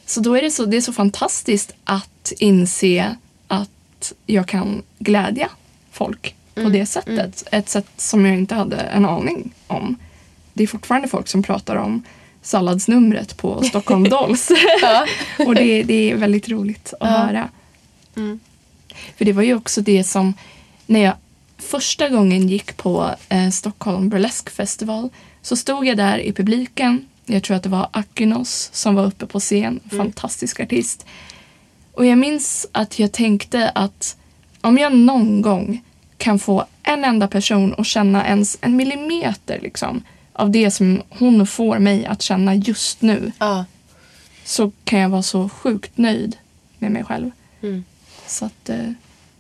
[0.06, 3.16] Så då är det så, det är så fantastiskt att inse
[3.48, 5.50] att jag kan glädja
[5.92, 7.44] folk på det sättet.
[7.52, 9.96] Ett sätt som jag inte hade en aning om.
[10.54, 12.04] Det är fortfarande folk som pratar om
[12.42, 14.50] salladsnumret på Stockholm Dolls.
[15.48, 17.50] Och det, det är väldigt roligt att höra.
[18.16, 18.40] Mm.
[19.18, 20.34] För det var ju också det som,
[20.86, 21.14] när jag
[21.58, 25.10] första gången gick på eh, Stockholm Burlesque Festival
[25.42, 27.06] så stod jag där i publiken.
[27.26, 31.06] Jag tror att det var Akinos som var uppe på scen, fantastisk artist.
[31.94, 34.18] Och jag minns att jag tänkte att
[34.62, 35.82] om jag någon gång
[36.18, 40.04] kan få en enda person att känna ens en millimeter liksom,
[40.34, 43.66] av det som hon får mig att känna just nu Ja.
[44.46, 46.38] så kan jag vara så sjukt nöjd
[46.78, 47.32] med mig själv.
[47.64, 47.84] Mm.
[48.34, 48.92] Så att, eh,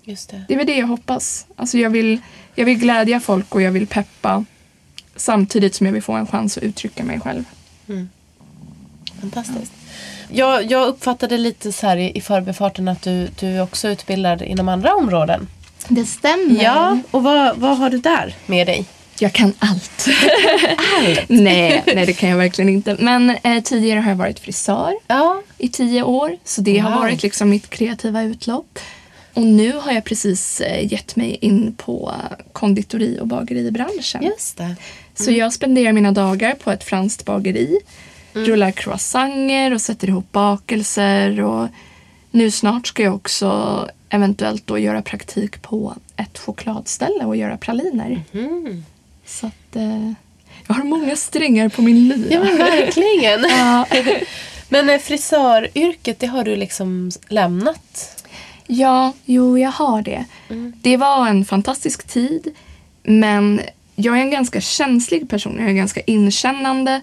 [0.03, 0.45] Just det.
[0.47, 1.45] det är väl det jag hoppas.
[1.55, 2.21] Alltså jag, vill,
[2.55, 4.45] jag vill glädja folk och jag vill peppa
[5.15, 7.43] samtidigt som jag vill få en chans att uttrycka mig själv.
[9.21, 9.71] Fantastiskt.
[10.29, 14.41] Jag, jag uppfattade lite så här i, i förbifarten att du, du är också utbildad
[14.41, 15.47] inom andra områden.
[15.87, 16.63] Det stämmer.
[16.63, 18.85] Ja, och vad, vad har du där med dig?
[19.19, 20.07] Jag kan allt.
[21.27, 22.97] nej, nej, det kan jag verkligen inte.
[22.99, 25.41] Men eh, tidigare har jag varit frisör Ja.
[25.57, 26.37] i tio år.
[26.43, 26.99] Så det har Wow.
[26.99, 28.79] varit liksom mitt kreativa utlopp.
[29.33, 32.13] Och nu har jag precis eh, gett mig in på
[32.53, 34.23] konditori och bageribranschen.
[34.23, 34.75] Just det.
[35.15, 37.79] Så jag spenderar mina dagar på ett franskt bageri.
[38.33, 41.41] Rullar croissanter och sätter ihop bakelser.
[41.41, 41.67] Och
[42.31, 48.21] nu snart ska jag också eventuellt då göra praktik på ett chokladställe och göra praliner.
[48.33, 48.85] Mm.
[49.25, 50.11] Så att, eh,
[50.67, 52.33] jag har många strängar på min lyra.
[52.33, 53.45] Ja, men verkligen.
[53.49, 53.85] Ja.
[54.69, 58.23] Men eh, frisöryrket, det har du liksom lämnat?
[58.67, 60.25] Ja, jo, jag har det.
[60.81, 62.55] Det var en fantastisk tid.
[63.03, 63.61] Men
[63.95, 65.57] jag är en ganska känslig person.
[65.59, 67.01] Jag är ganska inkännande.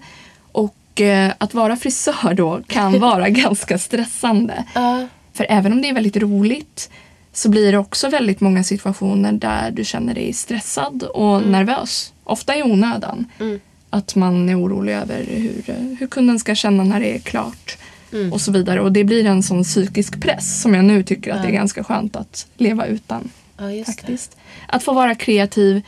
[0.51, 4.63] Och eh, att vara frisör då kan vara ganska stressande.
[4.73, 5.07] Ja.
[5.33, 6.89] För även om det är väldigt roligt
[7.33, 12.13] så blir det också väldigt många situationer där du känner dig stressad och nervös.
[12.23, 13.25] Ofta i onödan.
[13.39, 13.59] Mm.
[13.89, 17.77] Att man är orolig över hur, hur kunden ska känna när det är klart.
[18.13, 18.33] Mm.
[18.33, 18.81] Och så vidare.
[18.81, 21.83] Och det blir en sån psykisk press som jag nu tycker att det är ganska
[21.83, 23.29] skönt att leva utan.
[23.57, 23.93] Ja, just det.
[23.93, 24.37] faktiskt.
[24.67, 25.81] Att få vara kreativ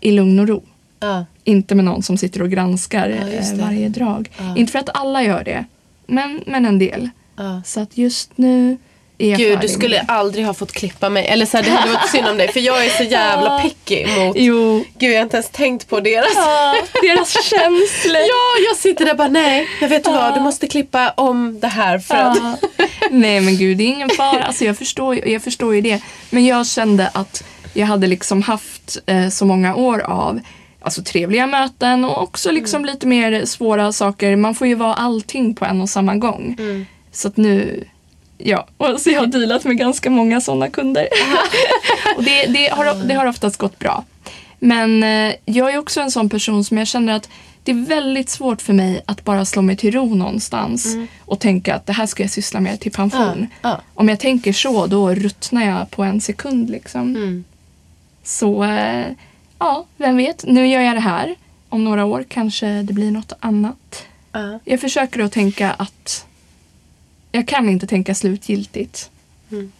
[0.00, 0.62] i lugn och ro.
[1.00, 1.24] Ja.
[1.44, 4.30] Inte med någon som sitter och granskar Ja, eh, varje drag.
[4.56, 5.64] Inte för att alla gör det.
[6.06, 7.08] Men, men en del.
[7.64, 8.78] Så att just nu
[9.20, 11.26] Gud, du skulle aldrig ha fått klippa mig.
[11.26, 12.52] Eller så här, det hade varit synd om dig.
[12.52, 14.36] För jag är så jävla picky mot...
[14.38, 14.84] Jo.
[14.98, 16.32] Gud, jag har inte ens tänkt på deras...
[16.36, 18.16] Ja, deras känslor.
[18.20, 20.12] Ja, jag sitter där bara nej, jag vet Ja.
[20.12, 22.38] vad, du måste klippa om det här för att...
[23.10, 24.42] Nej men gud, det är ingen fara.
[24.44, 26.00] Alltså, jag, förstår, jag förstår ju det.
[26.30, 27.42] Men jag kände att
[27.74, 30.40] jag hade liksom haft eh, så många år av
[30.82, 34.36] alltså, trevliga möten och också liksom lite mer svåra saker.
[34.36, 36.56] Man får ju vara allting på en och samma gång.
[37.12, 37.84] Så att nu,
[38.44, 38.66] ja.
[38.76, 41.08] Och så jag har dealat med ganska många sådana kunder.
[42.16, 44.04] och det, det, har, det har oftast gått bra.
[44.58, 47.28] Men eh, jag är också en sån person som jag känner att
[47.64, 51.74] det är väldigt svårt för mig att bara slå mig till ro någonstans och tänka
[51.74, 53.46] att det här ska jag syssla med till pension.
[53.62, 53.80] Ja, ja.
[53.94, 56.70] Om jag tänker så, då ruttnar jag på en sekund.
[56.70, 57.16] Liksom.
[57.16, 57.44] Mm.
[58.22, 59.06] Så eh,
[59.58, 60.44] ja, vem vet.
[60.46, 61.34] Nu gör jag det här.
[61.68, 64.06] Om några år kanske det blir något annat.
[64.32, 64.58] Ja.
[64.64, 66.26] Jag försöker att tänka att
[67.32, 69.10] jag kan inte tänka slutgiltigt.
[69.52, 69.72] Mm.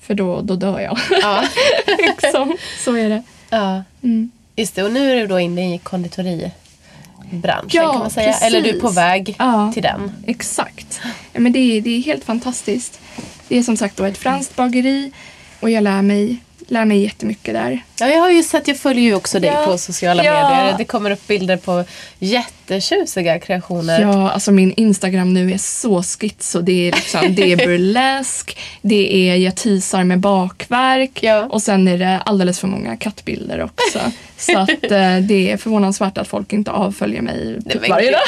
[0.00, 0.98] För då, då dör jag.
[1.22, 1.44] Ja.
[1.98, 2.56] liksom.
[2.84, 3.22] Så är det.
[3.50, 4.30] ja, Mm.
[4.56, 4.82] just det.
[4.82, 6.52] Och nu är du då inne i konditoribranschen
[7.70, 8.26] Ja, kan man säga.
[8.32, 8.42] precis.
[8.46, 9.70] Eller du är på väg Ja.
[9.74, 10.12] till den.
[10.26, 11.00] Exakt.
[11.32, 13.00] Ja, men det, är, det är helt fantastiskt.
[13.48, 15.12] Det är som sagt då ett franskt bageri
[15.60, 16.36] och jag lär mig,
[16.70, 17.80] lär mig jättemycket där.
[18.00, 19.64] Ja, jag har ju sett, jag följer ju också dig Ja.
[19.66, 20.32] på sociala Ja.
[20.50, 20.74] medier.
[20.78, 21.84] Det kommer upp bilder på
[22.18, 24.00] jättetjusiga kreationer.
[24.00, 26.60] Ja, alltså min Instagram nu är så schizo.
[26.60, 31.44] Det är, liksom, det är burlesk, det är jag teasar med bakverk Ja.
[31.50, 33.98] och sen är det alldeles för många kattbilder också.
[34.40, 38.20] Så att eh, det är förvånansvärt att folk inte avföljer mig typ men varje dag.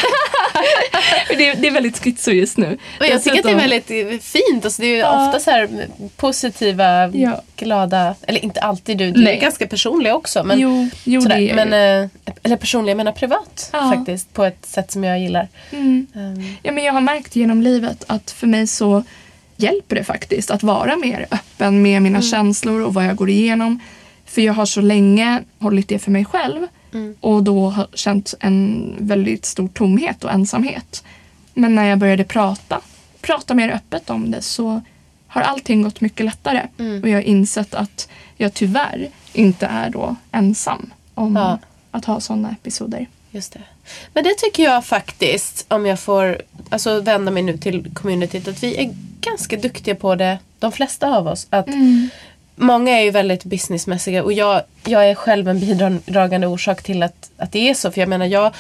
[1.29, 2.79] det, är, det är väldigt schizo just nu.
[3.01, 4.65] Och jag tycker att det är väldigt fint.
[4.65, 5.27] Alltså det är ju Ja.
[5.29, 5.69] ofta så här
[6.17, 7.43] positiva, Ja.
[7.57, 9.37] glada, eller inte alltid du, du Nej.
[9.37, 10.45] är ganska personlig också.
[10.45, 11.37] Men, jo, jo sådär.
[11.37, 12.09] det är men eh,
[12.43, 13.93] Eller personlig, jag menar privat Ja.
[13.97, 14.33] faktiskt.
[14.35, 15.49] På ett sätt som jag gillar.
[15.71, 16.07] mm.
[16.15, 19.05] Um, Ja, men jag har märkt genom livet att för mig så
[19.57, 23.81] hjälper det faktiskt att vara mer öppen med mina känslor och vad jag går igenom.
[24.33, 27.15] För jag har så länge hållit det för mig själv Mm.
[27.21, 31.05] och då har känt en väldigt stor tomhet och ensamhet.
[31.55, 32.81] Men när jag började prata,
[33.21, 34.81] prata mer öppet om det så
[35.27, 36.67] har allting gått mycket lättare.
[36.79, 37.03] Mm.
[37.03, 41.59] Och jag har insett att jag tyvärr inte är då ensam om Ja.
[41.91, 43.07] att ha sådana episoder.
[43.31, 43.63] Just det.
[44.15, 48.63] Men det tycker jag faktiskt, om jag får alltså, vända mig nu till communityt, att
[48.63, 51.47] vi är ganska duktiga på det, de flesta av oss.
[51.51, 51.67] Att
[52.63, 57.31] Många är ju väldigt businessmässiga och jag, jag är själv en bidragande orsak till att,
[57.37, 57.91] att det är så.
[57.91, 58.55] För jag menar, jag,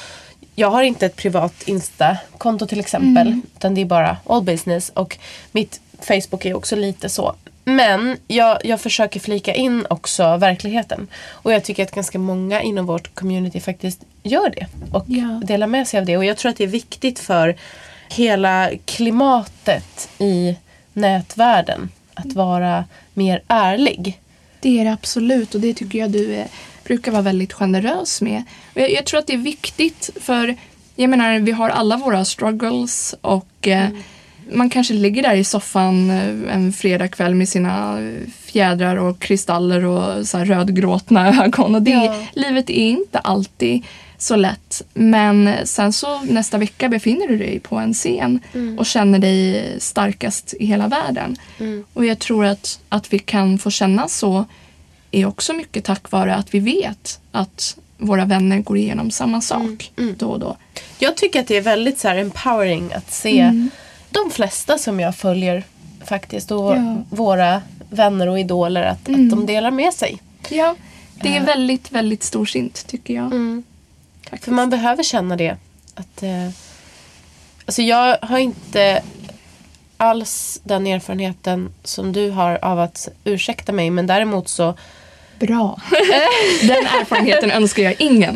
[0.54, 3.40] jag har inte ett privat Insta-konto till exempel.
[3.56, 4.88] Utan det är bara all business.
[4.94, 5.18] Och
[5.52, 7.34] mitt Facebook är också lite så.
[7.64, 11.08] Men jag, jag försöker flika in också verkligheten.
[11.30, 14.66] Och jag tycker att ganska många inom vårt community faktiskt gör det.
[14.92, 15.40] Och Ja.
[15.44, 16.16] delar med sig av det.
[16.16, 17.56] Och jag tror att det är viktigt för
[18.10, 20.56] hela klimatet i
[20.92, 21.88] nätvärlden.
[22.14, 24.20] Att vara mer ärlig.
[24.60, 26.46] Det är det absolut och det tycker jag du är,
[26.84, 28.42] brukar vara väldigt generös med.
[28.74, 30.56] Jag, jag tror att det är viktigt för
[30.96, 33.88] jag menar vi har alla våra struggles och eh,
[34.52, 39.84] man kanske ligger där i soffan eh, en fredagkväll med sina eh, fjädrar och kristaller
[39.84, 41.74] och så här rödgråtna ögon.
[41.74, 42.14] Och det, Ja.
[42.32, 43.82] Livet är inte alltid
[44.22, 44.82] så lätt.
[44.94, 48.40] Men sen så nästa vecka befinner du dig på en scen
[48.78, 51.36] och känner dig starkast i hela världen.
[51.94, 54.44] Och jag tror att, att vi kan få känna så
[55.10, 59.92] är också mycket tack vare att vi vet att våra vänner går igenom samma sak
[60.18, 60.56] då och då.
[60.98, 63.68] Jag tycker att det är väldigt så här empowering att se
[64.10, 65.64] de flesta som jag följer
[66.04, 66.96] faktiskt och Ja.
[67.10, 69.24] våra vänner och idoler att, Mm.
[69.24, 70.18] att de delar med sig.
[70.48, 70.74] Ja,
[71.22, 73.32] det är väldigt, väldigt storsint tycker jag.
[74.32, 74.44] Faktiskt.
[74.44, 75.56] För man behöver känna det.
[75.94, 76.48] Att, eh,
[77.66, 79.02] alltså jag har inte
[79.96, 83.90] alls den erfarenheten som du har av att ursäkta mig.
[83.90, 84.74] Men däremot så
[85.38, 85.80] Bra.
[86.62, 88.34] Den erfarenheten önskar jag ingen.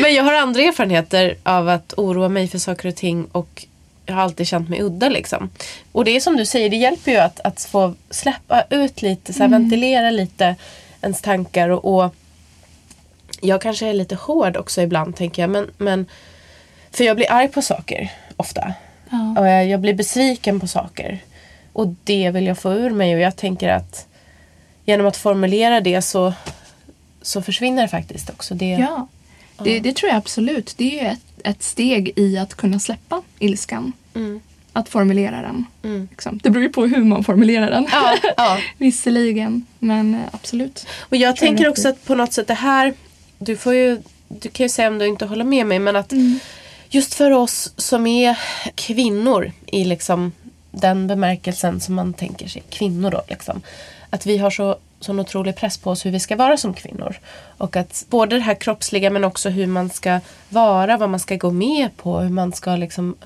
[0.00, 3.66] Men jag har andra erfarenheter av att oroa mig för saker och ting och
[4.06, 5.50] jag har alltid känt mig udda liksom.
[5.92, 9.32] Och det är som du säger, det hjälper ju att, att få släppa ut lite,
[9.32, 10.56] så här, ventilera lite
[11.02, 12.14] ens tankar och, och
[13.40, 15.50] jag kanske är lite hård också ibland tänker jag.
[15.50, 16.06] Men, men
[16.90, 18.74] för jag blir arg på saker ofta.
[19.10, 19.34] Ja.
[19.38, 21.18] Och jag, jag blir besviken på saker.
[21.72, 24.06] Och det vill jag få ur mig och jag tänker att
[24.84, 26.32] genom att formulera det så,
[27.22, 28.54] så försvinner det faktiskt också.
[28.54, 29.08] Det, Ja,
[29.64, 30.74] det, det tror jag absolut.
[30.76, 33.92] Det är ett, ett steg i att kunna släppa ilskan.
[34.14, 34.40] Mm.
[34.72, 35.66] Att formulera den.
[35.82, 36.08] Mm.
[36.10, 36.40] Liksom.
[36.42, 37.86] Det beror ju på hur man formulerar den.
[37.92, 38.58] Ja, ja.
[38.78, 40.86] Visserligen, men eh, absolut.
[41.00, 42.94] Och jag tror tänker jag också att på något sätt det här,
[43.40, 46.12] du får ju, du kan ju säga om du inte håller med mig, men att
[46.12, 46.38] Mm.
[46.88, 48.38] just för oss som är
[48.74, 50.32] kvinnor i liksom
[50.70, 53.62] den bemärkelsen som man tänker sig, kvinnor då liksom.
[54.10, 57.18] Att vi har så, sån otrolig press på oss hur vi ska vara som kvinnor.
[57.58, 61.36] Och att både det här kroppsliga men också hur man ska vara, vad man ska
[61.36, 63.16] gå med på, hur man ska liksom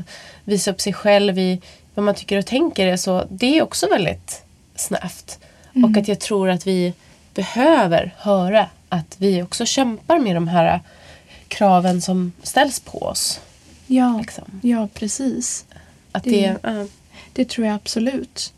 [0.45, 1.61] visa upp sig själv i
[1.95, 2.87] vad man tycker och tänker.
[2.87, 4.43] Är så, det är också väldigt
[4.77, 5.39] snävt.
[5.85, 6.93] Och att jag tror att vi
[7.35, 10.81] behöver höra att vi också kämpar med de här
[11.49, 13.41] kraven som ställs på oss.
[13.87, 14.45] Ja, Liksom.
[14.63, 15.65] ja precis.
[16.13, 16.87] Att Det- det, ja.
[17.33, 18.53] Det tror jag absolut.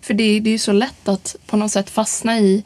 [0.00, 2.64] För det, det är ju så lätt att på något sätt fastna i...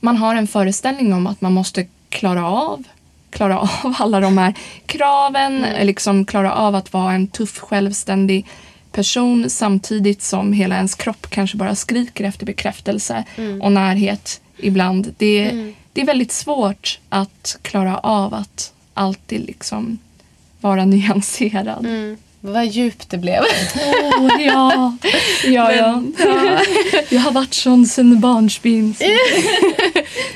[0.00, 2.84] Man har en föreställning om att man måste klara av
[3.30, 4.54] klara av alla de här
[4.86, 8.46] kraven, liksom klara av att vara en tuff, självständig
[8.92, 13.24] person samtidigt som hela ens kropp kanske bara skriker efter bekräftelse
[13.62, 15.14] och närhet ibland.
[15.18, 19.98] Det, det är väldigt svårt att klara av att alltid liksom
[20.60, 21.86] vara nyanserad.
[21.86, 22.16] Mm.
[22.40, 23.42] Vad djupt det blev.
[23.86, 24.96] Åh, ja.
[25.44, 26.02] Ja, ja.
[26.18, 26.58] ja.
[27.08, 28.94] Jag har varit sån sen barnsben.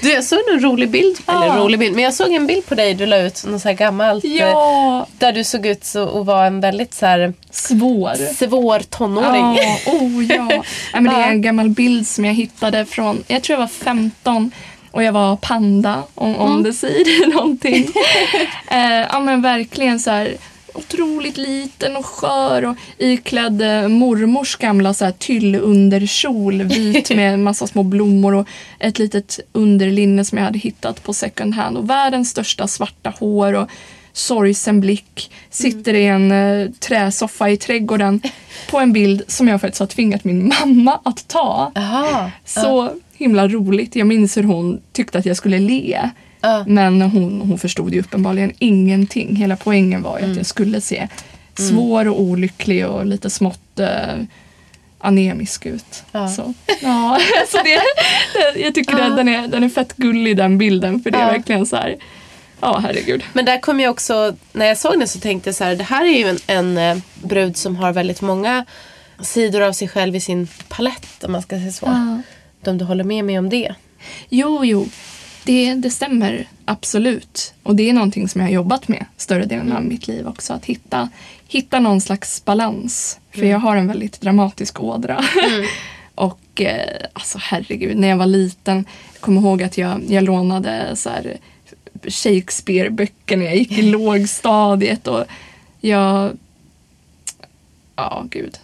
[0.01, 1.57] Du, jag såg en rolig bild, eller Ja.
[1.57, 3.75] rolig bild, men jag såg en bild på dig du la ut, något så här
[3.75, 4.25] gammalt.
[4.25, 8.35] eh, Ja, Där du såg ut så, och var en väldigt så här svår.
[8.35, 9.57] svår tonåring.
[9.57, 10.65] Ja, oh, ja.
[10.93, 13.69] ja men det är en gammal bild som jag hittade från, jag tror jag var
[13.69, 14.51] 15
[14.93, 17.89] och jag var panda, om, om det säger någonting.
[18.71, 20.37] eh, ja men verkligen så här
[20.75, 27.43] otroligt liten och skör och iklädd eh, mormors gamla så här tyllunderkjol, vit med en
[27.43, 31.91] massa små blommor och ett litet underlinne som jag hade hittat på second hand och
[31.91, 33.69] världens största svarta hår och
[34.13, 35.33] sorgsen blick.
[35.51, 38.23] Sitter i en eh, träsoffa i trädgården
[38.71, 41.73] på en bild som jag faktiskt har tvingat min mamma att ta.
[41.75, 42.31] Jaha.
[42.45, 42.91] Så
[43.23, 43.97] himla roligt.
[43.97, 46.11] Jag minns hur hon tyckte att jag skulle le.
[46.41, 46.65] Ja.
[46.67, 49.37] Men hon, hon förstod ju uppenbarligen ingenting.
[49.37, 50.31] Hela poängen var ju Mm.
[50.31, 51.09] att jag skulle se
[51.55, 54.15] svår och olycklig och lite smått eh,
[54.99, 56.03] anemisk ut.
[56.13, 56.29] Ja.
[56.29, 57.19] Så, ja,
[57.49, 57.81] så det,
[58.55, 59.09] det, jag tycker Ja.
[59.09, 61.31] den, är, den är fett gullig den bilden för det är Ja.
[61.33, 61.97] verkligen så här,
[62.61, 63.23] ja herregud.
[63.33, 65.85] Men där kom jag också, när jag såg den så tänkte jag så här, det
[65.85, 68.65] här är ju en, en eh, brud som har väldigt många
[69.21, 71.87] sidor av sig själv i sin palett om man ska säga så.
[71.87, 72.23] Ja.
[72.69, 73.75] Om du håller med mig om det.
[74.29, 74.89] Jo, jo.
[75.45, 77.55] Det, det stämmer absolut.
[77.63, 80.53] Och det är någonting som jag har jobbat med större delen av mitt liv också.
[80.53, 81.09] Att hitta,
[81.49, 83.21] hitta någon slags balans.
[83.31, 85.25] För jag har en väldigt dramatisk ådra.
[86.15, 88.85] och eh, alltså herregud, när jag var liten.
[89.13, 91.37] Jag kommer ihåg att jag, jag lånade så här,
[92.03, 95.07] Shakespeare-böcker när jag gick i lågstadiet.
[95.07, 95.25] Och
[95.81, 96.39] jag...
[97.97, 98.59] Ja, gud.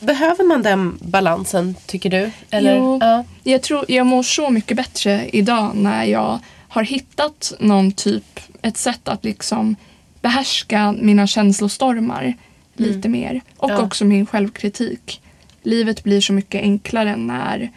[0.00, 2.30] Behöver man den balansen tycker du?
[2.50, 2.76] Eller?
[2.76, 2.98] Jo.
[3.02, 3.24] Ja.
[3.42, 6.38] Jag tror jag mår så mycket bättre idag när jag
[6.68, 9.76] har hittat någon typ, ett sätt att liksom
[10.20, 12.34] behärska mina känslostormar
[12.74, 13.40] lite mer.
[13.56, 13.78] Och Ja.
[13.82, 15.20] också min självkritik.
[15.62, 17.70] Livet blir så mycket enklare när,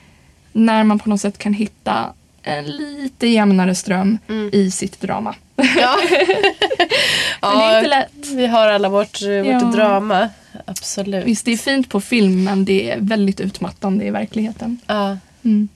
[0.51, 2.13] när man på något sätt kan hitta
[2.43, 4.17] en lite jämnare ström
[4.51, 5.36] i sitt drama.
[5.55, 5.95] Ja.
[7.41, 8.28] Men det är inte lätt.
[8.36, 9.59] Vi har alla vårt, vårt Ja.
[9.59, 10.30] drama.
[10.66, 11.26] Absolut.
[11.26, 14.78] Visst, det är fint på film men det är väldigt utmattande i verkligheten.
[14.88, 15.18] Ja.
[15.43, 15.70] Mm.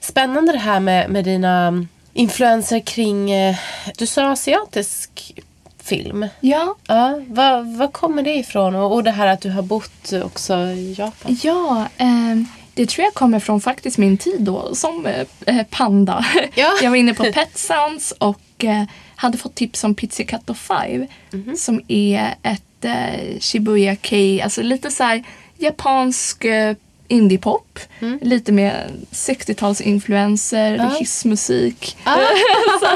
[0.00, 3.56] Spännande det här med, med dina influenser kring, eh,
[3.98, 5.34] du sa asiatisk
[5.82, 6.26] film.
[6.40, 8.74] Ja, Ja, vad, vad kommer det ifrån?
[8.74, 11.38] Och, och det här att du har bott också i Japan.
[11.42, 16.24] Ja, ehm, det tror jag kommer från faktiskt min tid då som eh, eh, panda.
[16.54, 16.70] Ja.
[16.82, 18.82] Jag var inne på Pet Sounds och eh,
[19.16, 21.56] hade fått tips om Pizzicato 5 Mhm.
[21.56, 25.24] som är ett eh, Shibuya Kei, alltså lite så här
[25.58, 26.76] japansk eh,
[27.08, 27.78] indiepop.
[28.20, 30.96] Lite mer 60-talsinfluenser, Ja.
[30.98, 31.96] hissmusik.
[32.04, 32.16] Ah.
[32.80, 32.86] så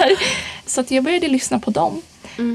[0.66, 2.02] så att jag började lyssna på dem.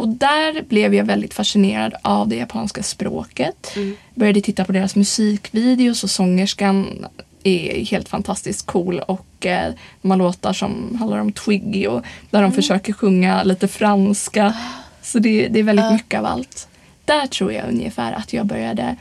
[0.02, 3.78] Och där blev jag väldigt fascinerad av det japanska språket.
[4.16, 7.06] Började titta på deras musikvideos och sångerskan
[7.44, 12.42] är helt fantastiskt cool och eh, de har låtar som handlar om Twiggy och där
[12.42, 14.54] de försöker sjunga lite franska.
[15.02, 16.68] Så det, det är väldigt mycket av allt.
[17.06, 18.96] Där tror jag ungefär att jag började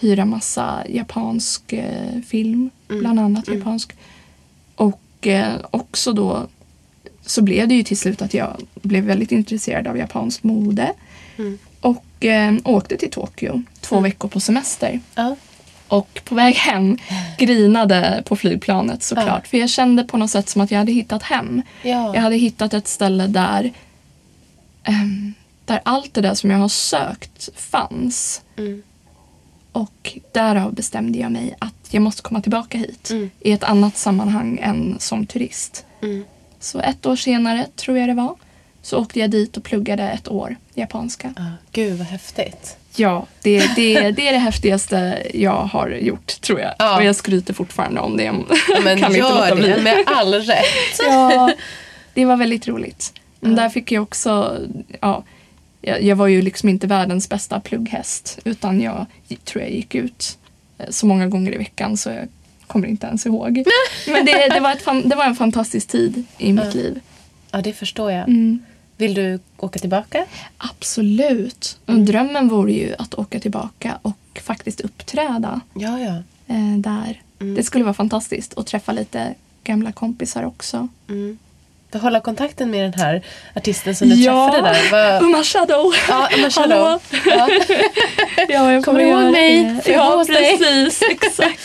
[0.00, 3.92] hyra massa japansk eh, film, bland annat japansk.
[4.74, 6.46] Och eh, också då
[7.26, 10.92] så blev det ju till slut att jag blev väldigt intresserad av japanskt mode.
[11.80, 15.00] Och eh, åkte till Tokyo två veckor på semester.
[15.88, 16.98] Och på väg hem
[17.38, 19.46] grinade på flygplanet såklart.
[19.46, 21.62] För jag kände på något sätt som att jag hade hittat hem.
[21.82, 22.14] Ja.
[22.14, 23.72] Jag hade hittat ett ställe där,
[24.84, 25.34] ehm,
[25.64, 28.42] där allt det där som jag har sökt fanns.
[28.58, 28.82] Mm.
[29.72, 33.30] Och därav bestämde jag mig att jag måste komma tillbaka hit Mm.
[33.40, 35.84] i ett annat sammanhang än som turist.
[36.02, 36.24] Mm.
[36.60, 38.34] Så ett år senare, tror jag det var,
[38.82, 41.34] så åkte jag dit och pluggade ett år japanska.
[41.36, 41.42] Ah,
[41.72, 42.76] gud vad häftigt.
[42.96, 46.74] Ja, det, det, det är det häftigaste jag har gjort, tror jag.
[46.78, 46.96] Ja.
[46.96, 48.24] Och jag skryter fortfarande om det.
[48.24, 48.32] Ja,
[48.84, 49.68] men kan inte gör bli.
[49.68, 50.98] det med all rätt.
[51.06, 51.52] Ja,
[52.14, 53.12] det var väldigt roligt.
[53.40, 54.58] Men där fick jag också,
[55.00, 55.24] ja,
[55.80, 58.38] jag, jag var ju liksom inte världens bästa plugghäst.
[58.44, 59.06] Utan jag
[59.44, 60.38] tror jag gick ut
[60.78, 62.28] eh, så många gånger i veckan så jag
[62.66, 63.64] kommer inte ens ihåg.
[64.06, 67.00] Men det, det, var, fan- det var en fantastisk tid i mitt liv.
[67.50, 68.28] Ja, det förstår jag.
[68.28, 68.58] Mm.
[68.96, 70.26] Vill du åka tillbaka?
[70.80, 71.78] Absolut.
[71.86, 76.22] Och drömmen vore ju att åka tillbaka och faktiskt uppträda Ja, ja.
[76.54, 77.22] eh, där.
[77.56, 80.88] Det skulle vara fantastiskt att träffa lite gamla kompisar också.
[81.08, 81.38] Mm.
[81.92, 83.22] Behålla kontakten med den här
[83.54, 84.90] artisten som du träffade där.
[84.92, 85.92] Vad- Uma Shadow!
[86.08, 87.00] Ja, Emma Shadow.
[87.26, 87.48] Ja.
[88.48, 89.80] Ja, jag Kommer du ihåg mig?
[89.86, 90.58] jag Ja, dig?
[90.58, 91.02] precis.
[91.10, 91.60] Exakt.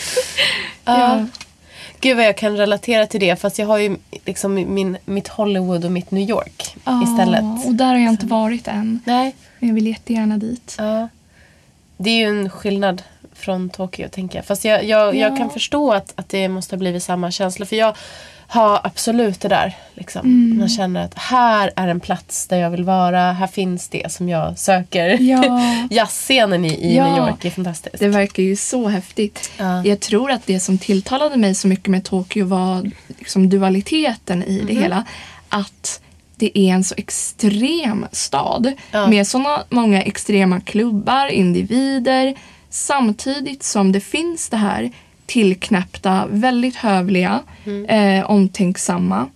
[0.86, 0.99] Ja.
[0.99, 1.26] ja.
[1.99, 5.86] Gud vad jag kan relatera till det fast jag har ju liksom min, mitt Hollywood
[5.86, 7.65] och mitt New York istället.
[7.65, 8.99] Och där har jag inte varit än.
[9.05, 9.36] Nej.
[9.59, 10.76] Men jag vill jättegärna dit.
[10.78, 11.07] Ja.
[11.97, 13.01] Det är ju en skillnad
[13.36, 14.45] från Tokyo tänker jag.
[14.45, 15.38] Fast jag, jag, jag Ja.
[15.38, 17.65] kan förstå att, att det måste ha blivit samma känsla.
[17.65, 17.95] För jag
[18.47, 19.75] har absolut det där.
[19.93, 20.21] Liksom.
[20.25, 20.57] Mm.
[20.57, 23.31] Man känner att här är en plats där jag vill vara.
[23.31, 25.17] Här finns det som jag söker.
[25.21, 25.61] Ja.
[25.91, 27.07] Jazzscenen i, i Ja.
[27.07, 27.95] New York är fantastisk.
[27.99, 29.51] Det verkar ju så häftigt.
[29.57, 29.85] Ja.
[29.85, 34.57] Jag tror att det som tilltalade mig så mycket med Tokyo var liksom dualiteten i
[34.57, 34.67] Mhm.
[34.67, 35.03] det hela.
[35.49, 36.01] Att
[36.37, 39.07] det är en så extrem stad Ja.
[39.07, 42.35] med såna många extrema klubbar, individer
[42.69, 44.91] samtidigt som det finns det här
[45.26, 47.86] tillknäppta, väldigt hövliga, Mm.
[48.19, 49.28] eh, omtänksamma,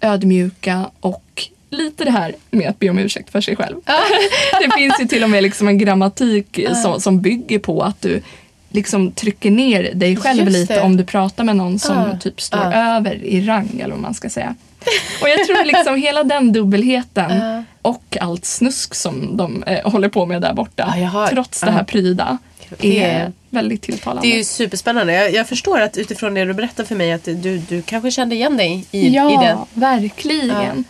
[0.00, 3.76] ödmjuka och lite det här med att be om ursäkt för sig själv.
[4.60, 8.22] det finns ju till och med liksom en grammatik som, som bygger på att du
[8.70, 12.18] liksom trycker ner dig själv lite om du pratar med någon som Ja.
[12.18, 12.96] typ står Ja.
[12.96, 14.54] över i rang eller vad man ska säga.
[15.22, 17.64] Och jag tror liksom hela den dubbelheten Ja.
[17.82, 20.94] och allt snusk som de eh, håller på med där borta
[21.30, 22.38] trots det här pryda
[22.78, 24.28] Det är väldigt tilltalande.
[24.28, 25.12] Det är ju superspännande.
[25.12, 28.34] Jag, jag förstår att utifrån det du berättar för mig att du, du kanske kände
[28.34, 29.58] igen dig i, ja, i det.
[29.74, 30.84] verkligen.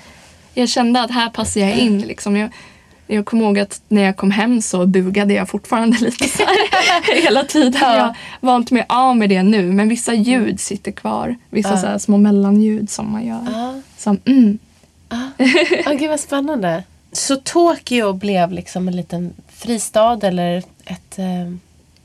[0.55, 2.01] Jag kände att här passar jag in.
[2.01, 2.37] Liksom.
[2.37, 2.51] Jag,
[3.07, 7.23] jag kommer ihåg att när jag kom hem så bugade jag fortfarande lite så här
[7.23, 7.81] hela tiden.
[7.81, 7.97] Ja.
[7.97, 11.37] Jag har vant mig av med det nu men vissa ljud sitter kvar.
[11.51, 11.93] Vissa Ja.
[11.93, 13.47] så små mellanljud som man gör.
[13.53, 13.81] Ja.
[13.99, 14.59] Som mm.
[15.09, 16.83] Ah, gud vad spännande.
[17.13, 21.55] Så Tokyo blev liksom en liten fristad eller ett, eh,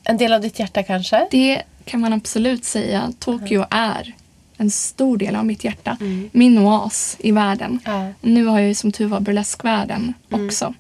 [0.07, 1.27] en del av ditt hjärta kanske?
[1.31, 3.13] Det kan man absolut säga.
[3.19, 4.13] Tokyo är
[4.57, 5.97] en stor del av mitt hjärta.
[5.99, 6.29] Mm.
[6.33, 7.79] Min oas i världen.
[7.85, 8.07] Ja.
[8.21, 10.45] Nu har jag ju som tur var burleskvärlden Mm.
[10.47, 10.73] också.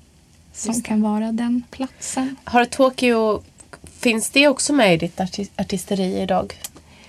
[0.53, 2.35] Som kan vara den platsen.
[2.43, 3.41] Har Tokyo,
[3.99, 6.53] finns det också med i ditt arti- artisteri idag?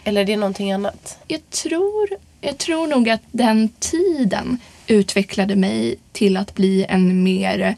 [0.04, 1.18] Eller är det någonting annat?
[1.26, 2.08] Jag tror,
[2.40, 7.76] jag tror nog att den tiden utvecklade mig till att bli en mer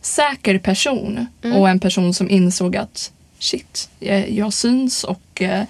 [0.00, 1.26] säker person.
[1.54, 3.12] Och en person som insåg att
[3.42, 5.64] shit, jag, jag syns och eh,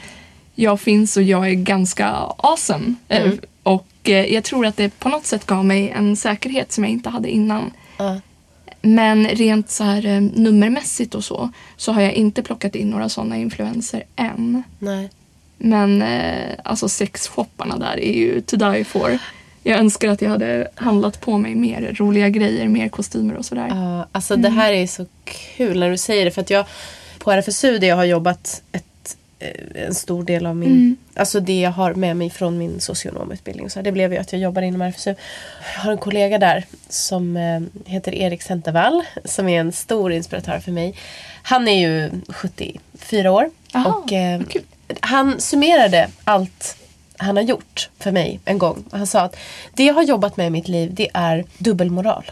[0.54, 2.94] jag finns och jag är ganska awesome.
[3.08, 6.84] Eh, Och eh, jag tror att det på något sätt gav mig en säkerhet som
[6.84, 7.70] jag inte hade innan.
[7.98, 8.20] Ja.
[8.82, 13.08] Men rent så här eh, nummermässigt och så, så har jag inte plockat in några
[13.08, 14.62] sådana influenser än.
[14.78, 15.10] Nej.
[15.58, 19.18] Men eh, alltså sexshopparna där är ju to die for.
[19.62, 23.68] Jag önskar att jag hade handlat på mig mer roliga grejer, mer kostymer och sådär.
[23.68, 26.30] Ja, alltså det här är så kul när du säger det.
[26.30, 26.66] För att jag
[27.22, 30.96] på RFSU där jag har jobbat ett, eh, en stor del av min, Mm.
[31.14, 33.70] alltså det jag har med mig från min socionomutbildning.
[33.70, 35.14] Så här, det blev ju att jag jobbar inom RFSU.
[35.76, 40.58] Jag har en kollega där som eh, heter Erik Centervall som är en stor inspiratör
[40.58, 40.94] för mig.
[41.42, 44.40] Han är ju 74 år Jaha, och eh,
[45.00, 46.76] han summerade allt
[47.16, 48.84] han har gjort för mig en gång.
[48.92, 49.36] Han sa att
[49.74, 52.30] det jag har jobbat med i mitt liv det är dubbelmoral.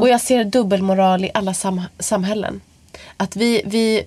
[0.00, 2.60] Och jag ser dubbelmoral i alla sam samhällen.
[3.16, 4.04] Att vi, vi,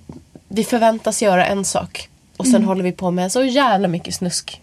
[0.48, 4.62] vi förväntas göra en sak och sen håller vi på med så jävla mycket snusk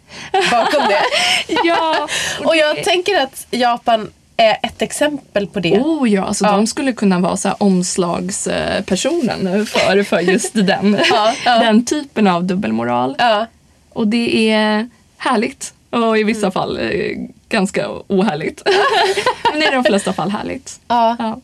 [0.50, 1.02] bakom det.
[1.64, 2.08] Ja,
[2.44, 5.80] och jag tänker att Japan är ett exempel på det.
[5.80, 6.52] Oh ja, alltså Ja.
[6.52, 11.58] de skulle kunna vara så här omslagspersonen för, för just den, Ja, ja.
[11.58, 13.16] den typen av dubbelmoral.
[13.92, 15.74] Och det är härligt.
[15.90, 16.52] Och i vissa Mm.
[16.52, 17.16] fall eh,
[17.48, 18.62] ganska ohärligt.
[19.52, 20.80] Men i de flesta fall härligt.
[20.88, 21.40] ja.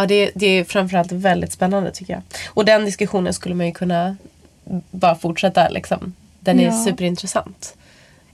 [0.00, 0.06] Ja.
[0.06, 2.22] det, det är framförallt väldigt spännande tycker jag.
[2.48, 4.16] Och den diskussionen skulle man ju kunna
[4.90, 6.14] bara fortsätta liksom.
[6.40, 6.84] Den är Ja.
[6.84, 7.74] superintressant.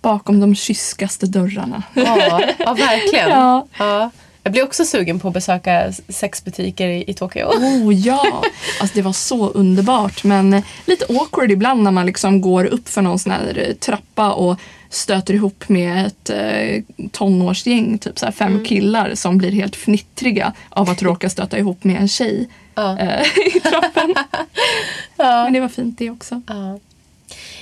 [0.00, 1.82] Bakom de kyskaste dörrarna.
[1.94, 3.30] Ja, ja verkligen.
[3.30, 3.66] Ja.
[3.78, 4.10] Ja.
[4.42, 7.46] Jag blir också sugen på att besöka sexbutiker i, i Tokyo.
[7.46, 8.42] Oh ja!
[8.80, 13.02] Alltså det var så underbart men lite awkward ibland när man liksom går upp för
[13.02, 14.60] någon sån här trappa och
[14.90, 16.82] stöter ihop med ett eh,
[17.12, 21.96] tonårsgäng, typ så fem killar som blir helt fnittriga av att råka stöta ihop med
[22.00, 22.98] en tjej Ja.
[22.98, 23.20] eh,
[23.56, 24.14] i trappen.
[25.16, 26.42] Men det var fint det också.
[26.46, 26.78] Ja.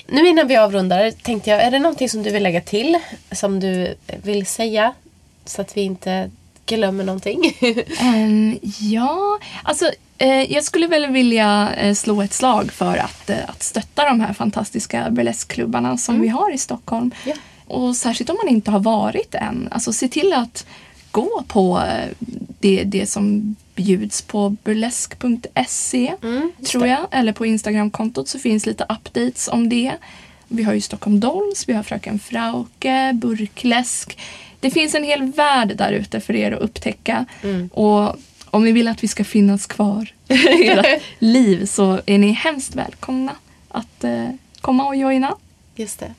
[0.06, 2.98] Nu innan vi avrundar tänkte jag, är det någonting som du vill lägga till?
[3.32, 4.94] Som du vill säga?
[5.44, 6.30] Så att vi inte
[6.66, 7.56] glömmer någonting.
[8.00, 9.90] Ehm, ja, alltså
[10.48, 14.32] jag skulle väl vilja eh, slå ett slag för att, eh, att stötta de här
[14.32, 17.10] fantastiska burleskklubbarna som vi har i Stockholm.
[17.26, 17.34] Ja.
[17.66, 19.68] Och särskilt om man inte har varit än.
[19.70, 20.66] Alltså se till att
[21.10, 26.14] gå på eh, det, det som bjuds på burlesk.se
[26.66, 27.06] tror jag.
[27.10, 29.92] Eller på Instagramkontot så finns lite updates om det.
[30.48, 34.18] Vi har ju Stockholm Dolls, vi har Fröken Frauke, Burkläsk.
[34.60, 37.24] Det finns en hel värld där ute för er att upptäcka.
[37.72, 38.16] Och
[38.54, 40.34] om ni vill att vi ska finnas kvar i
[40.66, 40.84] era
[41.18, 43.32] liv så är ni hemskt välkomna
[43.68, 44.28] att eh,
[44.60, 45.36] komma och joina.
[45.76, 46.14] Just det.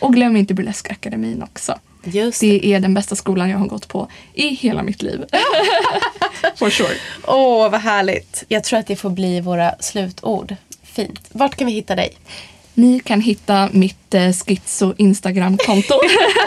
[0.00, 1.78] Och glöm inte Burleskakademin också.
[2.04, 2.58] Just det.
[2.58, 5.24] Det är den bästa skolan jag har gått på i hela mitt liv.
[6.56, 6.96] For sure.
[7.26, 8.44] Åh, vad härligt.
[8.48, 10.56] Jag tror att det får bli våra slutord.
[10.82, 11.28] Fint.
[11.32, 12.16] Vart kan vi hitta dig?
[12.74, 15.94] Ni kan hitta mitt eh, schizo Instagramkonto.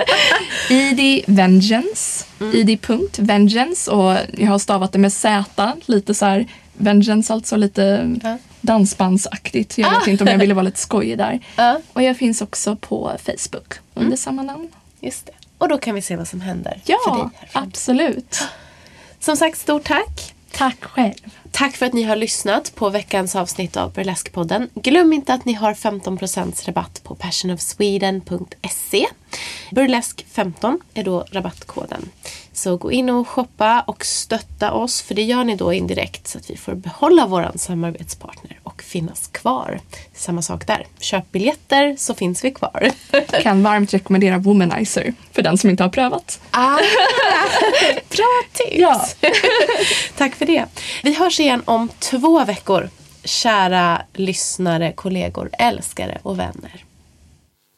[0.70, 2.26] ID Vengeance.
[2.54, 5.74] ID.vengeance och jag har stavat det med Z.
[5.86, 8.38] Lite så här Vengeance alltså lite Ja.
[8.62, 9.78] dansbandsaktigt.
[9.78, 11.40] Jag vet inte om jag ville vara lite skojig där.
[11.56, 11.80] Ja.
[11.94, 14.68] Och jag finns också på Facebook under samma namn.
[15.02, 15.32] Just det.
[15.58, 16.86] Och då kan vi se vad som händer för dig.
[17.06, 18.44] Ja, absolut.
[19.20, 20.34] Som sagt, stort tack.
[20.52, 21.14] Tack själv.
[21.54, 24.70] Tack för att ni har lyssnat på veckans avsnitt av Burleskpodden.
[24.74, 29.08] Glöm inte att ni har 15% rabatt på passionofsweden.se.
[29.72, 32.10] Burlesk15 är då rabattkoden.
[32.54, 36.38] Så gå in och shoppa och stötta oss för det gör ni då indirekt så
[36.38, 39.80] att vi får behålla våran samarbetspartner och finnas kvar.
[40.14, 40.88] Samma sak där.
[41.00, 42.92] Köp biljetter så finns vi kvar.
[43.42, 46.40] Kan varmt rekommendera Womanizer för den som inte har prövat.
[46.52, 46.78] Ah,
[48.10, 48.76] bra tips!
[48.78, 49.06] Ja.
[50.18, 50.66] Tack för det.
[51.04, 52.90] Vi hörs igen om två veckor.
[53.24, 56.86] Kära lyssnare, kollegor, älskare och vänner.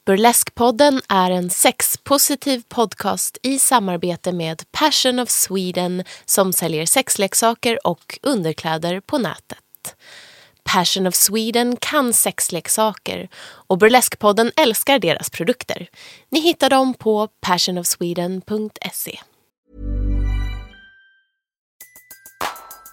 [0.06, 8.20] Burleskpodden är en sexpositiv podcast i samarbete med Passion of Sweden som säljer sexleksaker och
[8.22, 9.96] underkläder på nätet.
[10.66, 13.30] Passion of Sweden kan sexleksaker
[13.68, 15.88] och Burleskpodden älskar deras produkter.
[16.32, 19.20] Ni hittar dem på passionofsweden.se.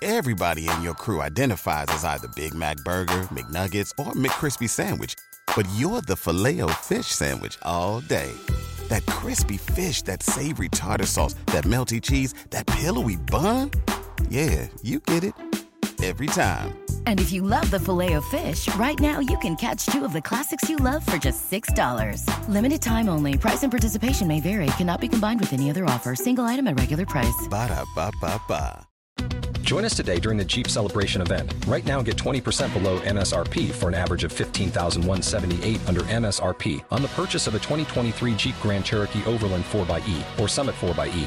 [0.03, 5.15] Everybody in your crew identifies as either Big Mac Burger, McNuggets, or McCrispy Sandwich.
[5.57, 8.33] But you're the filet fish Sandwich all day.
[8.89, 13.71] That crispy fish, that savory tartar sauce, that melty cheese, that pillowy bun.
[14.29, 15.35] Yeah, you get it.
[16.03, 16.77] Every time.
[17.07, 20.13] And if you love the filet of fish, right now you can catch two of
[20.13, 22.27] the classics you love for just $6.
[22.49, 23.39] Limited time only.
[23.39, 24.67] Price and participation may vary.
[24.79, 26.17] Cannot be combined with any other offer.
[26.17, 27.47] Single item at regular price.
[27.49, 28.89] Ba-da-ba-ba-ba.
[29.63, 31.55] Join us today during the Jeep Celebration event.
[31.67, 37.09] Right now, get 20% below MSRP for an average of 15178 under MSRP on the
[37.09, 41.27] purchase of a 2023 Jeep Grand Cherokee Overland 4xE or Summit 4xE.